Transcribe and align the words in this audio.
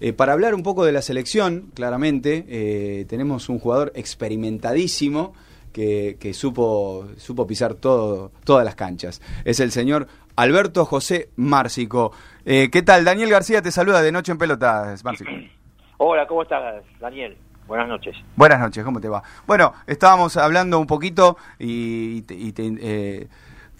Eh, 0.00 0.12
para 0.12 0.32
hablar 0.32 0.54
un 0.54 0.62
poco 0.62 0.84
de 0.84 0.92
la 0.92 1.02
selección, 1.02 1.70
claramente, 1.74 2.44
eh, 2.48 3.04
tenemos 3.08 3.48
un 3.48 3.58
jugador 3.58 3.92
experimentadísimo 3.96 5.32
que, 5.72 6.16
que 6.20 6.32
supo, 6.34 7.08
supo 7.16 7.46
pisar 7.46 7.74
todo, 7.74 8.30
todas 8.44 8.64
las 8.64 8.76
canchas. 8.76 9.20
Es 9.44 9.58
el 9.58 9.72
señor 9.72 10.06
Alberto 10.36 10.84
José 10.84 11.30
Márcico. 11.36 12.12
Eh, 12.44 12.68
¿Qué 12.70 12.82
tal? 12.82 13.04
Daniel 13.04 13.30
García 13.30 13.60
te 13.60 13.72
saluda 13.72 14.00
de 14.00 14.12
Noche 14.12 14.30
en 14.30 14.38
Pelotas, 14.38 15.04
Márcico. 15.04 15.30
Hola, 15.98 16.26
¿cómo 16.28 16.42
estás, 16.42 16.84
Daniel? 17.00 17.36
Buenas 17.66 17.88
noches. 17.88 18.16
Buenas 18.36 18.60
noches, 18.60 18.84
¿cómo 18.84 19.00
te 19.00 19.08
va? 19.08 19.22
Bueno, 19.46 19.74
estábamos 19.86 20.36
hablando 20.36 20.78
un 20.78 20.86
poquito 20.86 21.36
y, 21.58 22.22
te, 22.22 22.34
y 22.34 22.52
te, 22.52 23.28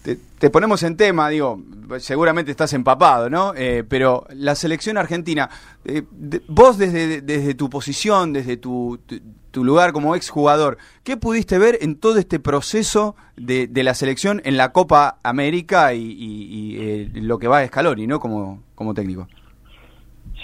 te, 0.03 0.17
te, 0.39 0.49
ponemos 0.49 0.83
en 0.83 0.97
tema, 0.97 1.29
digo, 1.29 1.59
seguramente 1.97 2.51
estás 2.51 2.73
empapado, 2.73 3.29
¿no? 3.29 3.53
Eh, 3.55 3.83
pero 3.87 4.25
la 4.33 4.55
selección 4.55 4.97
argentina, 4.97 5.49
eh, 5.85 6.03
de, 6.11 6.41
vos 6.47 6.77
desde, 6.77 7.21
desde 7.21 7.53
tu 7.55 7.69
posición, 7.69 8.33
desde 8.33 8.57
tu, 8.57 8.99
tu, 9.05 9.19
tu 9.51 9.63
lugar 9.63 9.91
como 9.91 10.15
exjugador, 10.15 10.77
¿qué 11.03 11.17
pudiste 11.17 11.57
ver 11.57 11.77
en 11.81 11.99
todo 11.99 12.17
este 12.17 12.39
proceso 12.39 13.15
de, 13.35 13.67
de 13.67 13.83
la 13.83 13.93
selección 13.93 14.41
en 14.45 14.57
la 14.57 14.71
Copa 14.71 15.19
América 15.23 15.93
y, 15.93 16.01
y, 16.01 16.43
y 16.49 16.77
eh, 16.79 17.09
lo 17.15 17.39
que 17.39 17.47
va 17.47 17.59
a 17.59 17.67
Scaloni, 17.67 18.07
¿no? 18.07 18.19
Como, 18.19 18.63
como 18.75 18.93
técnico. 18.93 19.27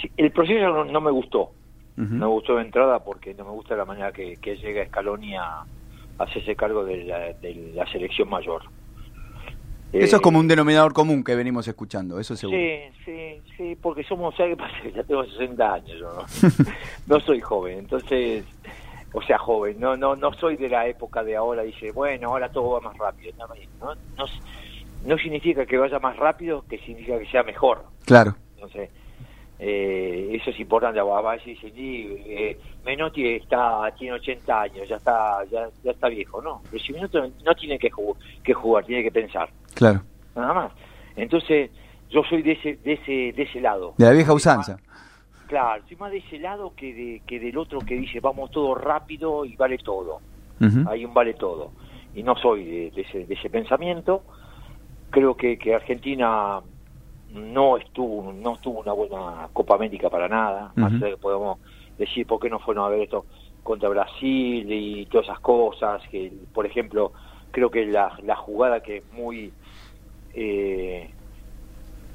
Sí, 0.00 0.10
el 0.16 0.30
proceso 0.32 0.60
no, 0.68 0.84
no 0.84 1.00
me 1.00 1.10
gustó. 1.10 1.52
Uh 1.96 2.02
-huh. 2.02 2.08
No 2.10 2.26
me 2.26 2.32
gustó 2.32 2.56
de 2.56 2.62
entrada 2.62 2.98
porque 3.02 3.32
no 3.34 3.44
me 3.44 3.50
gusta 3.52 3.74
la 3.74 3.86
manera 3.86 4.12
que, 4.12 4.36
que 4.36 4.56
llega 4.56 4.84
Scaloni 4.86 5.34
a, 5.36 5.64
hacerse 6.18 6.56
cargo 6.56 6.84
de 6.84 7.04
la, 7.04 7.18
de 7.34 7.72
la 7.74 7.86
selección 7.92 8.28
mayor. 8.28 8.62
Eso 9.92 10.16
eh, 10.16 10.18
es 10.18 10.20
como 10.20 10.38
un 10.38 10.48
denominador 10.48 10.92
común 10.92 11.22
que 11.22 11.34
venimos 11.34 11.66
escuchando, 11.68 12.18
eso 12.18 12.36
seguro. 12.36 12.58
Sí, 12.58 12.78
sí, 13.04 13.40
sí, 13.56 13.78
porque 13.80 14.02
somos, 14.04 14.34
¿sabes 14.36 14.56
qué 14.56 14.62
pasa? 14.62 14.76
Ya 14.94 15.02
tengo 15.04 15.24
60 15.24 15.72
años, 15.72 15.98
yo 15.98 16.12
no, 16.12 16.24
no 17.06 17.20
soy 17.20 17.40
joven, 17.40 17.78
entonces, 17.78 18.44
o 19.12 19.22
sea, 19.22 19.38
joven, 19.38 19.78
no 19.78 19.96
no 19.96 20.16
no 20.16 20.32
soy 20.34 20.56
de 20.56 20.68
la 20.68 20.86
época 20.86 21.22
de 21.22 21.36
ahora, 21.36 21.62
dice, 21.62 21.92
bueno, 21.92 22.28
ahora 22.28 22.50
todo 22.50 22.70
va 22.72 22.80
más 22.80 22.98
rápido. 22.98 23.32
No, 23.38 23.46
no, 23.46 23.94
no, 24.16 24.24
no 25.04 25.18
significa 25.18 25.64
que 25.64 25.78
vaya 25.78 25.98
más 25.98 26.16
rápido, 26.16 26.64
que 26.68 26.78
significa 26.78 27.18
que 27.18 27.26
sea 27.26 27.42
mejor. 27.42 27.84
Claro. 28.04 28.36
Entonces, 28.54 28.90
eh, 29.58 30.28
eso 30.32 30.50
es 30.50 30.60
importante. 30.60 31.00
A 31.00 31.36
dicen, 31.44 31.72
eh, 31.76 32.58
Menotti 32.84 33.26
está, 33.26 33.90
tiene 33.96 34.14
80 34.14 34.60
años, 34.60 34.88
ya 34.88 34.96
está 34.96 35.44
ya, 35.50 35.68
ya 35.82 35.90
está 35.90 36.08
viejo. 36.08 36.42
No, 36.42 36.62
pero 36.70 36.82
si 36.82 36.92
Menotti 36.92 37.18
no 37.44 37.54
tiene 37.54 37.78
que, 37.78 37.90
jugar, 37.90 38.20
que 38.42 38.52
jugar, 38.52 38.84
tiene 38.84 39.02
que 39.02 39.10
pensar. 39.10 39.48
Claro. 39.74 40.02
Nada 40.34 40.52
más. 40.52 40.72
Entonces, 41.16 41.70
yo 42.10 42.22
soy 42.28 42.42
de 42.42 42.52
ese 42.52 42.76
de 42.76 42.92
ese 42.94 43.32
de 43.32 43.42
ese 43.42 43.60
lado. 43.60 43.94
De 43.96 44.04
la 44.04 44.12
vieja 44.12 44.32
usanza. 44.32 44.78
Claro, 45.46 45.82
soy 45.86 45.96
más 45.96 46.10
de 46.10 46.18
ese 46.18 46.38
lado 46.38 46.72
que, 46.74 46.92
de, 46.92 47.22
que 47.24 47.38
del 47.38 47.56
otro 47.56 47.78
que 47.78 47.94
dice 47.94 48.18
vamos 48.20 48.50
todo 48.50 48.74
rápido 48.74 49.44
y 49.44 49.56
vale 49.56 49.78
todo. 49.78 50.20
Uh 50.60 50.64
-huh. 50.64 50.90
Hay 50.90 51.04
un 51.04 51.14
vale 51.14 51.34
todo. 51.34 51.72
Y 52.14 52.22
no 52.22 52.34
soy 52.36 52.64
de, 52.64 52.90
de, 52.90 53.02
ese, 53.02 53.26
de 53.26 53.34
ese 53.34 53.48
pensamiento. 53.48 54.22
Creo 55.10 55.36
que, 55.36 55.56
que 55.56 55.74
Argentina 55.74 56.60
no 57.36 57.76
estuvo 57.76 58.32
no 58.32 58.54
estuvo 58.54 58.80
una 58.80 58.92
buena 58.92 59.48
Copa 59.52 59.74
América 59.74 60.10
para 60.10 60.28
nada. 60.28 60.72
Uh 60.76 60.80
-huh. 60.80 61.00
Que 61.00 61.16
podemos 61.16 61.58
decir 61.98 62.26
por 62.26 62.40
qué 62.40 62.50
no 62.50 62.58
fueron 62.58 62.84
a 62.84 62.88
ver 62.88 63.02
esto 63.02 63.24
contra 63.62 63.88
Brasil 63.88 64.66
y 64.70 65.06
todas 65.06 65.26
esas 65.26 65.40
cosas. 65.40 66.02
que 66.10 66.32
Por 66.52 66.66
ejemplo, 66.66 67.12
creo 67.50 67.70
que 67.70 67.86
la, 67.86 68.18
la 68.22 68.36
jugada 68.36 68.80
que 68.80 68.98
es 68.98 69.12
muy 69.12 69.52
eh, 70.34 71.10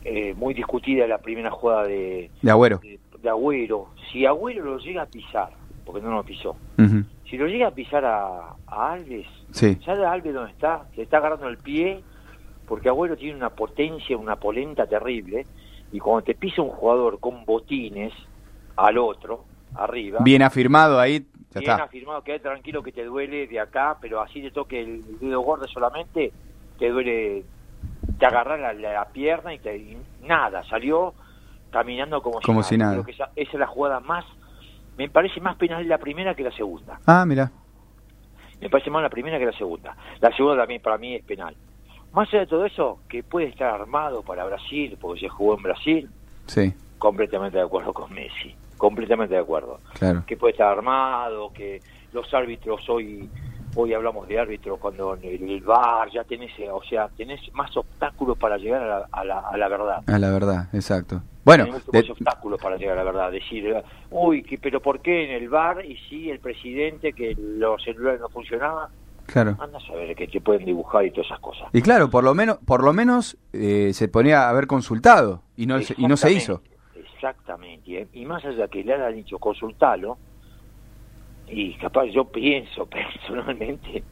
eh, 0.03 0.33
muy 0.35 0.53
discutida 0.53 1.05
la 1.07 1.17
primera 1.19 1.51
jugada 1.51 1.83
de, 1.83 2.31
de 2.41 2.51
Agüero. 2.51 2.79
De, 2.79 2.99
de, 3.21 3.29
Agüero. 3.29 3.89
Si 4.11 4.25
Agüero 4.25 4.63
lo 4.63 4.77
llega 4.77 5.03
a 5.03 5.05
pisar, 5.05 5.49
porque 5.85 6.01
no 6.01 6.11
lo 6.11 6.23
pisó, 6.23 6.51
uh 6.51 6.81
-huh. 6.81 7.05
si 7.29 7.37
lo 7.37 7.47
llega 7.47 7.67
a 7.67 7.71
pisar 7.71 8.05
a, 8.05 8.55
a 8.67 8.93
Alves, 8.93 9.27
sí. 9.51 9.77
¿sabe 9.85 10.05
Alves 10.05 10.33
dónde 10.33 10.51
está? 10.51 10.85
Se 10.95 11.03
está 11.03 11.17
agarrando 11.17 11.47
el 11.47 11.57
pie, 11.57 12.03
porque 12.71 12.87
Agüero 12.87 13.17
tiene 13.17 13.35
una 13.35 13.49
potencia, 13.49 14.15
una 14.15 14.37
polenta 14.37 14.87
terrible, 14.87 15.45
y 15.91 15.99
cuando 15.99 16.23
te 16.23 16.35
pisa 16.35 16.61
un 16.61 16.69
jugador 16.69 17.19
con 17.19 17.43
botines 17.43 18.13
al 18.77 18.97
otro, 18.97 19.43
arriba. 19.75 20.19
Bien 20.23 20.41
afirmado 20.41 20.97
ahí. 20.97 21.19
Ya 21.49 21.59
bien 21.59 21.71
está. 21.71 21.83
afirmado, 21.83 22.23
queda 22.23 22.39
tranquilo 22.39 22.81
que 22.81 22.93
te 22.93 23.03
duele 23.03 23.47
de 23.47 23.59
acá, 23.59 23.97
pero 23.99 24.21
así 24.21 24.41
te 24.41 24.51
toque 24.51 24.79
el 24.79 25.19
dedo 25.19 25.41
gordo 25.41 25.67
solamente, 25.67 26.31
te 26.79 26.89
duele 26.89 27.43
te 28.17 28.25
agarra 28.25 28.55
la, 28.55 28.71
la, 28.71 29.03
pierna 29.09 29.53
y, 29.53 29.59
te, 29.59 29.75
y, 29.75 29.97
nada, 30.21 30.63
salió 30.69 31.13
caminando 31.71 32.21
como, 32.21 32.39
como 32.39 32.63
si, 32.63 32.69
si 32.69 32.77
nada. 32.77 32.93
Creo 32.93 33.03
que 33.03 33.11
esa, 33.11 33.31
esa, 33.35 33.51
es 33.51 33.59
la 33.59 33.67
jugada 33.67 33.99
más, 33.99 34.23
me 34.97 35.09
parece 35.09 35.41
más 35.41 35.57
penal 35.57 35.85
la 35.89 35.97
primera 35.97 36.35
que 36.35 36.43
la 36.43 36.53
segunda. 36.53 37.01
Ah, 37.05 37.25
mira. 37.27 37.51
Me 38.61 38.69
parece 38.69 38.89
más 38.89 39.03
la 39.03 39.09
primera 39.09 39.37
que 39.37 39.45
la 39.45 39.57
segunda. 39.57 39.93
La 40.21 40.33
segunda 40.37 40.61
también 40.61 40.81
para 40.81 40.97
mí 40.97 41.15
es 41.15 41.25
penal. 41.25 41.53
Más 42.13 42.27
allá 42.29 42.39
de 42.41 42.47
todo 42.47 42.65
eso, 42.65 42.99
que 43.07 43.23
puede 43.23 43.47
estar 43.47 43.73
armado 43.73 44.21
para 44.21 44.45
Brasil, 44.45 44.97
porque 44.99 45.21
se 45.21 45.29
jugó 45.29 45.55
en 45.55 45.63
Brasil. 45.63 46.09
Sí. 46.47 46.73
Completamente 46.97 47.57
de 47.57 47.63
acuerdo 47.63 47.93
con 47.93 48.13
Messi. 48.13 48.55
Completamente 48.77 49.35
de 49.35 49.41
acuerdo. 49.41 49.79
Claro. 49.93 50.23
Que 50.27 50.37
puede 50.37 50.51
estar 50.51 50.67
armado, 50.67 51.51
que 51.53 51.81
los 52.11 52.33
árbitros 52.33 52.89
hoy 52.89 53.29
hoy 53.75 53.93
hablamos 53.93 54.27
de 54.27 54.39
árbitros 54.39 54.79
cuando 54.79 55.17
en 55.21 55.49
el, 55.49 55.61
VAR 55.61 56.09
ya 56.11 56.23
tenés, 56.23 56.51
o 56.71 56.83
sea, 56.83 57.07
tenés 57.09 57.39
más 57.53 57.75
obstáculos 57.77 58.37
para 58.37 58.57
llegar 58.57 58.81
a 58.83 58.87
la, 58.87 59.07
a 59.11 59.23
la, 59.23 59.39
a 59.39 59.57
la 59.57 59.67
verdad. 59.67 60.03
A 60.07 60.19
la 60.19 60.29
verdad, 60.29 60.67
exacto. 60.73 61.21
Bueno, 61.43 61.65
tenés 61.91 62.09
obstáculos 62.09 62.61
para 62.61 62.77
llegar 62.77 62.97
a 62.97 63.03
la 63.03 63.11
verdad. 63.11 63.31
Decir, 63.31 63.75
uy, 64.11 64.43
que, 64.43 64.57
pero 64.57 64.79
¿por 64.79 64.99
qué 64.99 65.25
en 65.25 65.31
el 65.31 65.49
VAR 65.49 65.83
y 65.85 65.97
sí 66.09 66.29
el 66.29 66.39
presidente 66.39 67.13
que 67.13 67.35
los 67.35 67.81
celulares 67.83 68.21
no 68.21 68.29
funcionaban? 68.29 68.89
Claro. 69.31 69.55
Anda 69.59 69.77
a 69.77 69.81
saber 69.81 70.15
que 70.15 70.27
te 70.27 70.41
pueden 70.41 70.65
dibujar 70.65 71.05
y 71.05 71.11
todas 71.11 71.27
esas 71.27 71.39
cosas. 71.39 71.69
Y 71.73 71.81
claro, 71.81 72.09
por 72.09 72.23
lo 72.23 72.33
menos, 72.33 72.57
por 72.65 72.83
lo 72.83 72.91
menos 72.91 73.37
eh, 73.53 73.91
se 73.93 74.07
ponía 74.07 74.43
a 74.43 74.49
haber 74.49 74.67
consultado 74.67 75.41
y 75.55 75.67
no, 75.67 75.79
y 75.79 76.07
no 76.07 76.17
se 76.17 76.31
hizo. 76.31 76.61
Exactamente. 76.95 78.07
Y 78.13 78.25
más 78.25 78.43
allá 78.43 78.67
que 78.67 78.83
le 78.83 78.93
hayan 78.93 79.15
dicho 79.15 79.39
consultalo, 79.39 80.17
y 81.47 81.73
capaz 81.75 82.05
yo 82.05 82.25
pienso 82.25 82.85
personalmente 82.87 84.03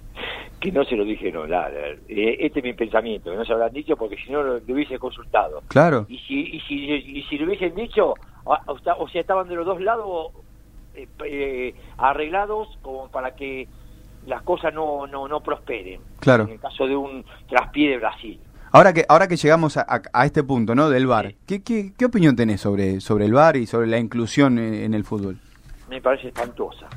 que 0.59 0.71
no 0.71 0.83
se 0.83 0.95
lo 0.95 1.05
dijeron 1.05 1.49
la, 1.49 1.69
este 2.07 2.59
es 2.59 2.63
mi 2.63 2.73
pensamiento 2.73 3.31
que 3.31 3.37
no 3.37 3.45
se 3.45 3.49
lo 3.49 3.55
habrán 3.55 3.73
dicho 3.73 3.95
porque 3.95 4.17
si 4.17 4.29
no 4.29 4.43
lo, 4.43 4.59
lo, 4.59 4.73
hubiese 4.73 4.99
consultado 4.99 5.61
claro 5.69 6.05
y 6.09 6.17
si 6.19 6.57
y 6.57 6.59
si, 6.61 6.91
y 6.93 7.23
si 7.23 7.37
lo 7.37 7.45
hubiesen 7.45 7.73
dicho 7.75 8.13
o, 8.43 8.79
sea 9.07 9.21
estaban 9.21 9.47
de 9.47 9.55
los 9.55 9.65
dos 9.65 9.79
lados 9.79 10.33
eh, 10.95 11.07
eh, 11.25 11.75
arreglados 11.97 12.77
como 12.81 13.09
para 13.09 13.35
que 13.35 13.69
las 14.27 14.41
cosas 14.43 14.73
no, 14.73 15.07
no 15.07 15.27
no 15.27 15.41
prosperen 15.41 16.01
claro 16.19 16.43
en 16.43 16.51
el 16.51 16.59
caso 16.59 16.87
de 16.87 16.95
un 16.95 17.25
traspié 17.47 17.91
de 17.91 17.97
Brasil 17.97 18.39
Ahora 18.71 18.93
que 18.93 19.03
ahora 19.09 19.27
que 19.27 19.35
llegamos 19.35 19.77
a, 19.77 19.81
a, 19.81 19.99
a 20.13 20.25
este 20.27 20.43
punto, 20.43 20.75
¿no? 20.75 20.91
Del 20.91 21.07
VAR, 21.07 21.29
sí. 21.29 21.37
¿qué, 21.47 21.63
qué, 21.63 21.91
¿qué, 21.97 22.05
opinión 22.05 22.35
tenés 22.35 22.61
sobre 22.61 23.01
sobre 23.01 23.25
el 23.25 23.33
VAR 23.33 23.57
y 23.57 23.65
sobre 23.65 23.87
la 23.87 23.97
inclusión 23.97 24.59
en, 24.59 24.75
en 24.75 24.93
el 24.93 25.05
fútbol? 25.05 25.39
me 25.89 25.99
parece 26.01 26.27
espantosa, 26.27 26.87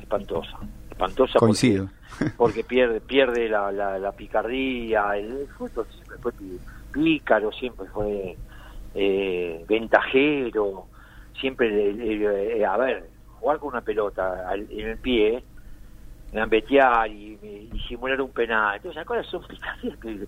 espantosa, 0.00 0.58
espantosa. 0.90 1.38
Coincido. 1.38 1.88
Porque, 2.18 2.34
porque 2.36 2.64
pierde, 2.64 3.00
pierde 3.00 3.48
la, 3.48 3.70
la, 3.70 3.98
la, 3.98 4.12
picardía, 4.12 5.16
el 5.16 5.46
fútbol 5.58 5.86
siempre 5.92 6.16
fue 6.18 6.32
pícaro, 6.92 7.52
siempre 7.52 7.86
fue 7.88 8.36
eh, 8.94 9.64
ventajero, 9.68 10.86
siempre, 11.38 11.90
eh, 11.90 12.64
a 12.64 12.76
ver, 12.78 13.10
jugar 13.40 13.58
con 13.58 13.68
una 13.70 13.82
pelota 13.82 14.46
en 14.54 14.88
el 14.88 14.98
pie, 14.98 15.44
gambetear 16.34 17.08
y, 17.10 17.70
y, 17.72 17.80
simular 17.88 18.20
un 18.20 18.30
penal, 18.30 18.76
entonces 18.76 18.96
esas 18.96 19.06
cosas 19.06 19.26
son 19.26 19.46
picardías 19.46 19.98
que 19.98 20.26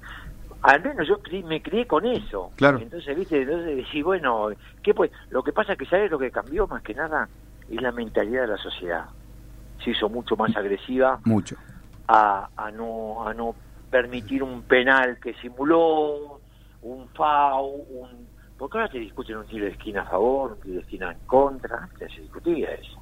al 0.62 0.82
menos 0.82 1.06
yo 1.06 1.20
me 1.44 1.60
crié 1.60 1.86
con 1.86 2.06
eso. 2.06 2.50
Claro. 2.56 2.78
Entonces, 2.78 3.16
viste, 3.16 3.42
entonces 3.42 3.76
decís, 3.76 4.02
bueno, 4.02 4.48
¿qué 4.82 4.94
pues? 4.94 5.10
Lo 5.30 5.42
que 5.42 5.52
pasa 5.52 5.72
es 5.72 5.78
que, 5.78 5.86
¿sabes 5.86 6.10
lo 6.10 6.18
que 6.18 6.30
cambió 6.30 6.66
más 6.66 6.82
que 6.82 6.94
nada? 6.94 7.28
es 7.70 7.82
la 7.82 7.92
mentalidad 7.92 8.42
de 8.42 8.48
la 8.48 8.58
sociedad. 8.58 9.06
Se 9.82 9.90
hizo 9.90 10.08
mucho 10.08 10.36
más 10.36 10.56
agresiva. 10.56 11.20
Mucho. 11.24 11.56
A, 12.08 12.48
a, 12.56 12.70
no, 12.70 13.26
a 13.26 13.34
no 13.34 13.54
permitir 13.90 14.42
un 14.42 14.62
penal 14.62 15.18
que 15.20 15.34
simuló, 15.34 16.40
un 16.82 17.08
FAU, 17.08 17.66
un... 17.66 18.26
Porque 18.56 18.78
ahora 18.78 18.90
se 18.90 18.98
discuten 18.98 19.36
un 19.36 19.46
tiro 19.46 19.66
de 19.66 19.72
esquina 19.72 20.02
a 20.02 20.06
favor, 20.06 20.52
un 20.52 20.60
tiro 20.60 20.74
de 20.76 20.80
esquina 20.80 21.12
en 21.12 21.18
contra. 21.26 21.82
Antes 21.82 22.12
se 22.12 22.22
discutía 22.22 22.70
eso. 22.70 22.98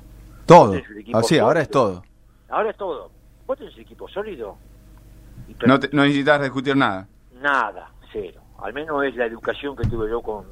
Todo. 0.47 0.75
Así, 1.13 1.39
ahora 1.39 1.61
es 1.61 1.71
todo. 1.71 2.03
Ahora 2.55 2.71
es 2.71 2.77
todo. 2.77 3.11
¿Vos 3.49 3.59
tenés 3.59 3.77
equipo 3.77 4.09
sólido? 4.09 4.57
no, 5.67 5.81
te, 5.81 5.89
no 5.93 6.03
necesitas 6.03 6.41
discutir 6.41 6.77
nada. 6.77 7.09
Nada, 7.33 7.91
cero. 8.13 8.41
Al 8.63 8.73
menos 8.73 9.05
es 9.05 9.17
la 9.17 9.27
educación 9.27 9.75
que 9.75 9.89
tuve 9.89 10.09
yo 10.09 10.23
con 10.23 10.45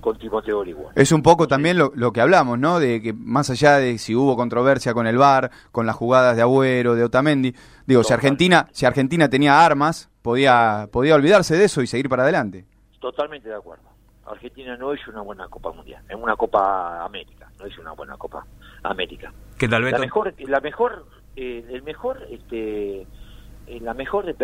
con 0.00 0.18
Timoteo 0.18 0.64
igual. 0.64 0.92
Es 0.96 1.12
un 1.12 1.22
poco 1.22 1.46
también 1.46 1.78
lo, 1.78 1.92
lo, 1.94 2.10
que 2.10 2.20
hablamos, 2.20 2.58
¿no? 2.58 2.80
De 2.80 3.02
que 3.02 3.12
más 3.12 3.50
allá 3.50 3.76
de 3.76 3.98
si 3.98 4.16
hubo 4.16 4.34
controversia 4.34 4.94
con 4.94 5.06
el 5.06 5.18
VAR, 5.18 5.50
con 5.70 5.86
las 5.86 5.94
jugadas 5.94 6.36
de 6.36 6.42
Agüero, 6.42 6.94
de 6.94 7.04
Otamendi, 7.04 7.54
digo, 7.86 8.02
si 8.02 8.14
Argentina, 8.14 8.66
si 8.72 8.86
Argentina 8.86 9.28
tenía 9.28 9.64
armas, 9.64 10.10
podía, 10.22 10.88
podía 10.90 11.14
olvidarse 11.14 11.56
de 11.56 11.64
eso 11.64 11.82
y 11.82 11.86
seguir 11.86 12.08
para 12.08 12.22
adelante. 12.22 12.64
Totalmente 12.98 13.50
de 13.50 13.54
acuerdo. 13.54 13.90
Argentina 14.26 14.76
no 14.76 14.94
hizo 14.94 15.10
una 15.10 15.22
buena 15.22 15.48
Copa 15.48 15.72
Mundial, 15.72 16.02
en 16.08 16.22
una 16.22 16.36
Copa 16.36 17.04
América, 17.04 17.50
no 17.58 17.66
hizo 17.66 17.80
una 17.80 17.92
buena 17.92 18.16
Copa 18.16 18.46
América. 18.82 19.32
¿Qué 19.58 19.68
tal 19.68 19.82
vez? 19.82 19.92
La 19.92 19.98
mejor, 19.98 20.34
la 20.38 20.60
mejor, 20.60 21.06
eh, 21.36 21.64
el 21.70 21.82
mejor, 21.82 22.26
este, 22.30 23.02
eh, 23.02 23.80
la 23.80 23.94
mejor 23.94 24.34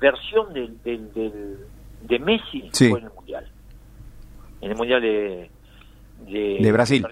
versión 0.00 0.52
del, 0.52 0.82
del, 0.82 1.58
de 2.02 2.18
Messi 2.18 2.70
fue 2.72 2.98
en 2.98 3.06
el 3.06 3.12
mundial, 3.12 3.48
en 4.60 4.70
el 4.70 4.76
mundial 4.76 5.02
de 5.02 5.50
de, 6.26 6.72
Brasil. 6.72 7.06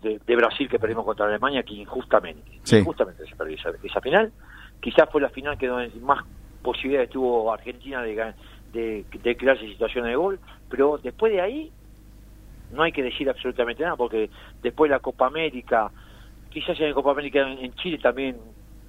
De, 0.00 0.36
Brasil 0.36 0.68
que 0.68 0.78
perdimos 0.78 1.04
contra 1.04 1.26
Alemania, 1.26 1.62
que 1.62 1.74
injustamente, 1.74 2.60
injustamente 2.76 3.26
se 3.26 3.36
perdió 3.36 3.56
esa, 3.56 4.00
final. 4.00 4.32
Quizás 4.80 5.08
fue 5.10 5.20
la 5.20 5.30
final 5.30 5.58
que 5.58 5.66
donde 5.66 5.90
más 6.00 6.24
posibilidades 6.62 7.10
tuvo 7.10 7.52
Argentina 7.52 8.02
de, 8.02 8.34
de, 8.72 9.04
de 9.22 9.36
crearse 9.36 9.66
situaciones 9.66 10.10
de 10.10 10.16
gol, 10.16 10.38
pero 10.68 10.98
después 11.02 11.32
de 11.32 11.40
ahí 11.40 11.72
no 12.72 12.82
hay 12.82 12.92
que 12.92 13.02
decir 13.02 13.28
absolutamente 13.28 13.82
nada, 13.82 13.96
porque 13.96 14.30
después 14.62 14.90
la 14.90 14.98
Copa 14.98 15.26
América, 15.26 15.90
quizás 16.50 16.78
en 16.80 16.88
la 16.88 16.94
Copa 16.94 17.12
América 17.12 17.46
en, 17.48 17.74
Chile 17.74 17.98
también 17.98 18.36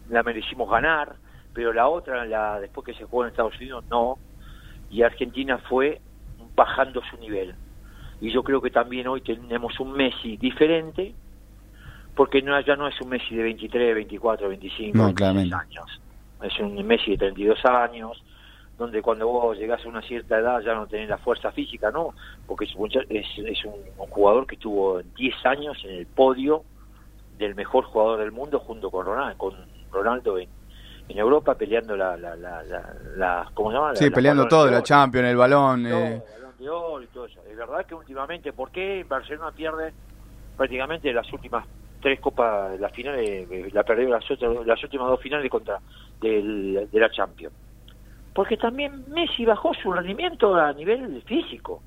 la 0.09 0.23
merecimos 0.23 0.69
ganar, 0.69 1.15
pero 1.53 1.73
la 1.73 1.87
otra, 1.87 2.25
la 2.25 2.59
después 2.59 2.85
que 2.85 2.93
se 2.93 3.05
jugó 3.05 3.23
en 3.23 3.29
Estados 3.29 3.55
Unidos, 3.57 3.83
no, 3.89 4.17
y 4.89 5.01
Argentina 5.03 5.57
fue 5.57 6.01
bajando 6.55 7.01
su 7.09 7.17
nivel. 7.17 7.55
Y 8.21 8.31
yo 8.31 8.43
creo 8.43 8.61
que 8.61 8.69
también 8.69 9.07
hoy 9.07 9.21
tenemos 9.21 9.79
un 9.79 9.93
Messi 9.93 10.37
diferente, 10.37 11.13
porque 12.15 12.41
no, 12.41 12.59
ya 12.61 12.75
no 12.75 12.87
es 12.87 12.99
un 13.01 13.09
Messi 13.09 13.35
de 13.35 13.43
23, 13.43 13.95
24, 13.95 14.49
25, 14.49 15.03
años. 15.03 16.01
Es 16.41 16.59
un 16.59 16.85
Messi 16.85 17.11
de 17.11 17.17
32 17.17 17.65
años, 17.65 18.23
donde 18.77 19.01
cuando 19.01 19.27
vos 19.27 19.57
llegás 19.57 19.83
a 19.85 19.89
una 19.89 20.01
cierta 20.01 20.37
edad 20.37 20.61
ya 20.61 20.75
no 20.75 20.87
tenés 20.87 21.09
la 21.09 21.17
fuerza 21.17 21.51
física, 21.51 21.91
¿no? 21.91 22.13
Porque 22.45 22.65
es, 22.65 22.75
es, 23.37 23.65
un, 23.65 23.73
jugador 24.09 24.47
que 24.47 24.55
estuvo 24.55 25.01
10 25.01 25.45
años 25.45 25.77
en 25.85 25.91
el 25.91 26.05
podio 26.05 26.63
del 27.37 27.55
mejor 27.55 27.85
jugador 27.85 28.19
del 28.19 28.31
mundo 28.31 28.59
junto 28.59 28.89
con 28.89 29.05
Ronaldo, 29.05 29.37
con 29.37 29.53
Ronaldo 29.95 30.37
en, 30.37 30.49
en 31.07 31.17
Europa 31.17 31.55
peleando 31.55 31.95
la, 31.95 32.15
la, 32.17 32.35
la, 32.35 32.63
la, 33.15 33.51
¿cómo 33.53 33.71
se 33.71 33.77
llama? 33.77 33.95
Sí, 33.95 34.09
peleando 34.09 34.47
todo, 34.47 34.69
la 34.69 34.83
Champions, 34.83 35.27
el 35.29 35.37
balón. 35.37 35.85
eh. 35.87 36.13
El 36.15 36.41
balón 36.41 36.57
de 36.59 36.69
oro 36.69 37.01
y 37.03 37.07
todo 37.07 37.25
eso. 37.25 37.41
Es 37.49 37.57
verdad 37.57 37.85
que 37.85 37.95
últimamente, 37.95 38.53
¿por 38.53 38.71
qué 38.71 39.05
Barcelona 39.07 39.51
pierde 39.51 39.93
prácticamente 40.57 41.11
las 41.13 41.31
últimas 41.33 41.65
tres 42.01 42.19
copas, 42.19 42.79
las 42.79 42.91
finales, 42.91 43.73
la 43.73 43.83
perdió 43.83 44.09
las, 44.09 44.23
las 44.65 44.83
últimas 44.83 45.07
dos 45.07 45.19
finales 45.21 45.49
contra 45.49 45.79
del, 46.21 46.89
de 46.91 46.99
la 46.99 47.09
Champions? 47.09 47.53
porque 48.33 48.57
también 48.57 49.05
Messi 49.07 49.45
bajó 49.45 49.73
su 49.73 49.93
rendimiento 49.93 50.53
a 50.55 50.73
nivel 50.73 51.21
físico. 51.23 51.81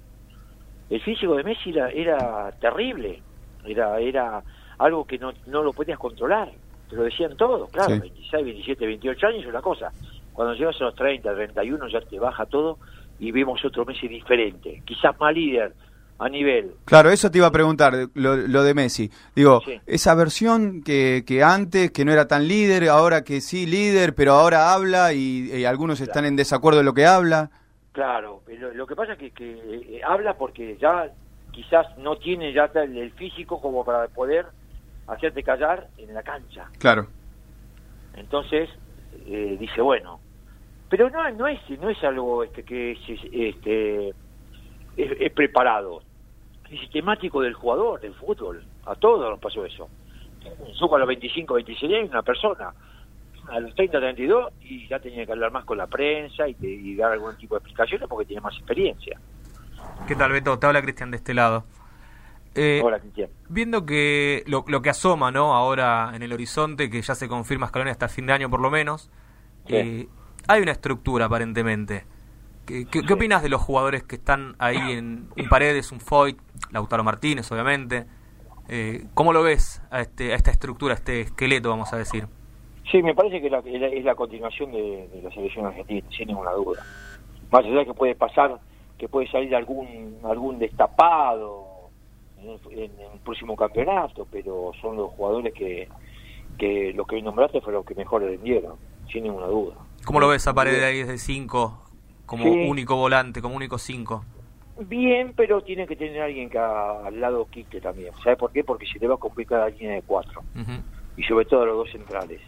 El 0.88 1.02
físico 1.02 1.36
de 1.36 1.44
Messi 1.44 1.74
era, 1.92 2.50
terrible, 2.52 3.22
era 3.66 4.00
era 4.00 4.42
algo 4.78 5.04
que 5.04 5.18
no, 5.18 5.30
no 5.44 5.62
lo 5.62 5.74
podías 5.74 5.98
controlar, 5.98 6.50
te 6.88 6.96
lo 6.96 7.02
decían 7.02 7.36
todos, 7.36 7.70
claro, 7.70 7.98
26, 7.98 8.44
27, 8.44 8.86
28 8.86 9.26
años 9.26 9.40
es 9.42 9.48
una 9.48 9.62
cosa. 9.62 9.92
Cuando 10.32 10.54
llegas 10.54 10.80
a 10.80 10.84
los 10.84 10.94
30, 10.94 11.34
31 11.34 11.88
ya 11.88 12.00
te 12.00 12.18
baja 12.18 12.46
todo 12.46 12.78
y 13.18 13.32
vemos 13.32 13.64
otro 13.64 13.84
Messi 13.84 14.08
diferente, 14.08 14.82
quizás 14.84 15.18
más 15.18 15.34
líder, 15.34 15.74
a 16.18 16.28
nivel. 16.28 16.72
Claro, 16.84 17.10
eso 17.10 17.30
te 17.30 17.38
iba 17.38 17.46
a 17.46 17.52
preguntar, 17.52 17.92
lo, 18.14 18.36
lo 18.36 18.62
de 18.62 18.74
Messi. 18.74 19.10
Digo, 19.34 19.60
esa 19.86 20.14
versión 20.14 20.82
que, 20.82 21.24
que, 21.26 21.42
antes, 21.42 21.90
que 21.92 22.04
no 22.04 22.12
era 22.12 22.26
tan 22.26 22.48
líder, 22.48 22.88
ahora 22.88 23.22
que 23.22 23.40
sí 23.40 23.66
líder, 23.66 24.14
pero 24.14 24.32
ahora 24.32 24.72
habla 24.72 25.12
y, 25.12 25.64
algunos 25.64 26.00
están 26.00 26.24
en 26.24 26.36
desacuerdo 26.36 26.78
de 26.78 26.84
lo 26.84 26.94
que 26.94 27.06
habla. 27.06 27.50
Claro, 27.92 28.42
lo, 28.46 28.72
lo 28.74 28.86
que 28.86 28.96
pasa 28.96 29.12
es 29.12 29.18
que, 29.18 29.30
que 29.30 29.52
eh, 29.52 30.00
habla 30.04 30.34
porque 30.34 30.76
ya 30.80 31.10
quizás 31.58 31.86
no 31.98 32.16
tiene 32.16 32.52
ya 32.52 32.70
el, 32.74 33.10
físico 33.12 33.60
como 33.60 33.84
para 33.84 34.06
poder 34.08 34.46
hacerte 35.08 35.42
callar 35.42 35.88
en 35.98 36.14
la 36.14 36.22
cancha. 36.22 36.68
Claro. 36.78 37.06
Entonces, 38.14 38.68
eh, 39.26 39.56
dice, 39.58 39.80
bueno, 39.80 40.20
pero 40.88 41.10
no, 41.10 41.30
no, 41.30 41.46
es, 41.46 41.58
no 41.80 41.90
es 41.90 42.02
algo 42.04 42.44
este, 42.44 42.62
que 42.62 42.92
es, 42.92 42.98
este, 43.32 44.14
es 44.96 45.32
preparado 45.32 46.02
sistemático 46.68 47.40
del 47.40 47.54
jugador, 47.54 48.00
del 48.00 48.14
fútbol. 48.14 48.64
A 48.86 48.94
todos 48.94 49.30
nos 49.30 49.40
pasó 49.40 49.64
eso. 49.64 49.88
Suco 50.74 50.96
a 50.96 50.98
los 50.98 51.08
25, 51.08 51.54
26 51.54 51.94
años, 51.94 52.10
una 52.10 52.22
persona. 52.22 52.72
A 53.48 53.60
los 53.60 53.74
30, 53.74 53.98
32, 53.98 54.52
y 54.60 54.86
ya 54.88 54.98
tenía 54.98 55.24
que 55.24 55.32
hablar 55.32 55.50
más 55.50 55.64
con 55.64 55.78
la 55.78 55.86
prensa 55.86 56.46
y, 56.48 56.94
dar 56.96 57.12
algún 57.12 57.36
tipo 57.36 57.54
de 57.54 57.60
explicaciones 57.60 58.06
porque 58.08 58.26
tiene 58.26 58.42
más 58.42 58.54
experiencia. 58.54 59.18
¿Qué 60.06 60.14
tal, 60.14 60.32
Beto? 60.32 60.58
Te 60.58 60.66
habla 60.66 60.82
Cristian 60.82 61.10
de 61.10 61.16
este 61.16 61.32
lado. 61.32 61.64
Eh, 62.54 62.80
Hola, 62.82 62.98
Cristian. 62.98 63.30
Viendo 63.48 63.86
que 63.86 64.42
lo, 64.46 64.64
que 64.64 64.90
asoma 64.90 65.30
¿no? 65.30 65.54
ahora 65.54 66.12
en 66.14 66.22
el 66.22 66.32
horizonte, 66.32 66.90
que 66.90 67.02
ya 67.02 67.14
se 67.14 67.28
confirma 67.28 67.68
Scaloni 67.68 67.90
hasta 67.90 68.08
fin 68.08 68.26
de 68.26 68.32
año 68.32 68.50
por 68.50 68.60
lo 68.60 68.70
menos, 68.70 69.10
eh, 69.68 70.08
hay 70.46 70.62
una 70.62 70.72
estructura 70.72 71.26
aparentemente. 71.26 72.04
¿Qué, 72.66 72.84
qué, 72.86 73.12
opinas 73.12 73.42
de 73.42 73.48
los 73.48 73.62
jugadores 73.62 74.02
que 74.02 74.16
están 74.16 74.54
ahí 74.58 74.76
en 74.92 75.28
un 75.36 75.48
Paredes, 75.48 75.90
un 75.90 76.00
Foyt, 76.00 76.36
Lautaro 76.70 77.02
Martínez, 77.02 77.50
obviamente. 77.50 78.04
Eh, 78.68 79.06
¿Cómo 79.14 79.32
lo 79.32 79.42
ves 79.42 79.82
a, 79.90 80.00
este, 80.00 80.32
a 80.32 80.36
esta 80.36 80.50
estructura, 80.50 80.92
a 80.92 80.96
este 80.96 81.22
esqueleto, 81.22 81.70
vamos 81.70 81.92
a 81.94 81.96
decir? 81.96 82.26
Sí, 82.90 83.02
me 83.02 83.14
parece 83.14 83.40
que 83.40 83.46
es 83.96 84.04
la 84.04 84.14
continuación 84.14 84.72
de, 84.72 85.20
la 85.22 85.30
selección 85.30 85.66
argentina, 85.66 86.06
sin 86.10 86.28
ninguna 86.28 86.52
duda. 86.52 86.82
Más 87.50 87.64
allá 87.64 87.78
de 87.78 87.86
que 87.86 87.94
puede 87.94 88.14
pasar, 88.14 88.58
que 88.98 89.08
puede 89.08 89.30
salir 89.30 89.54
algún 89.54 90.18
algún 90.24 90.58
destapado 90.58 91.67
en, 92.70 92.80
el 92.80 93.20
próximo 93.24 93.56
campeonato, 93.56 94.26
pero 94.30 94.72
son 94.80 94.96
los 94.96 95.10
jugadores 95.12 95.52
que, 95.54 95.88
que 96.58 96.92
los 96.94 97.06
que 97.06 97.16
hoy 97.16 97.22
nombraste 97.22 97.60
fueron 97.60 97.80
los 97.80 97.86
que 97.86 97.94
mejor 97.94 98.24
vendieron, 98.24 98.76
sin 99.12 99.24
ninguna 99.24 99.46
duda. 99.46 99.74
¿Cómo 100.04 100.20
lo 100.20 100.28
ves 100.28 100.46
a 100.46 100.54
Paredes 100.54 100.82
ahí 100.82 100.98
desde 100.98 101.18
5 101.18 101.84
como 102.26 102.44
único 102.44 102.96
volante, 102.96 103.40
como 103.40 103.56
único 103.56 103.78
5? 103.78 104.24
Bien, 104.80 105.32
pero 105.36 105.60
tiene 105.62 105.86
que 105.86 105.96
tener 105.96 106.22
alguien 106.22 106.48
que 106.48 106.58
al 106.58 107.20
lado 107.20 107.46
quite 107.50 107.80
también. 107.80 108.12
¿Sabe 108.22 108.36
por 108.36 108.52
qué? 108.52 108.62
Porque 108.62 108.86
se 108.86 108.98
le 108.98 109.08
va 109.08 109.16
a 109.16 109.18
complicar 109.18 109.60
la 109.60 109.68
línea 109.70 109.94
de 109.94 110.02
cuatro. 110.02 110.42
Y 111.16 111.24
sobre 111.24 111.46
todo 111.46 111.62
a 111.62 111.66
los 111.66 111.76
dos 111.78 111.90
centrales. 111.90 112.40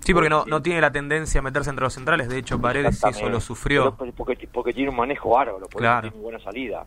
Sí, 0.00 0.14
porque 0.14 0.30
no, 0.30 0.46
no 0.46 0.62
tiene 0.62 0.80
la 0.80 0.90
tendencia 0.90 1.40
a 1.40 1.42
meterse 1.42 1.68
entre 1.68 1.84
los 1.84 1.92
centrales. 1.92 2.28
De 2.28 2.38
hecho, 2.38 2.58
Paredes 2.60 3.02
eso 3.04 3.28
lo 3.28 3.40
sufrió. 3.40 3.94
porque, 3.94 4.48
porque 4.50 4.72
tiene 4.72 4.88
un 4.88 4.96
manejo 4.96 5.30
bárbaro. 5.30 5.66
Porque 5.70 5.86
tiene 6.00 6.16
buena 6.16 6.38
salida. 6.38 6.86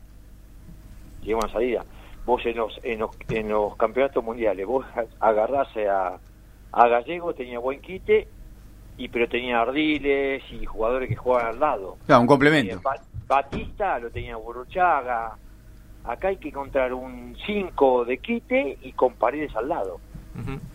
Tiene 1.19 1.35
buena 1.35 1.51
salida. 1.51 1.85
Vos 2.29 2.45
en 2.45 2.57
los, 2.57 2.79
en 2.83 2.99
los, 2.99 3.09
en 3.29 3.49
los 3.49 3.75
campeonatos 3.75 4.23
mundiales, 4.23 4.63
vos 4.63 4.85
agarrás 5.19 5.67
a, 5.77 6.19
a 6.71 6.87
Gallego, 6.87 7.33
tenía 7.33 7.57
buen 7.57 7.81
quite, 7.81 8.27
y 8.99 9.07
pero 9.07 9.27
tenía 9.27 9.59
Ardiles 9.61 10.43
y 10.51 10.63
jugadores 10.63 11.09
que 11.09 11.15
jugaban 11.15 11.47
al 11.47 11.59
lado. 11.59 11.97
Claro, 12.05 12.21
un 12.21 12.27
complemento. 12.27 12.79
Batista 13.27 13.97
lo 13.97 14.11
tenía 14.11 14.35
Burruchaga. 14.35 15.35
Acá 16.03 16.27
hay 16.27 16.37
que 16.37 16.49
encontrar 16.49 16.93
un 16.93 17.35
5 17.47 18.05
de 18.05 18.19
quite 18.19 18.77
y 18.83 18.91
con 18.91 19.13
paredes 19.13 19.55
al 19.55 19.67
lado. 19.67 19.99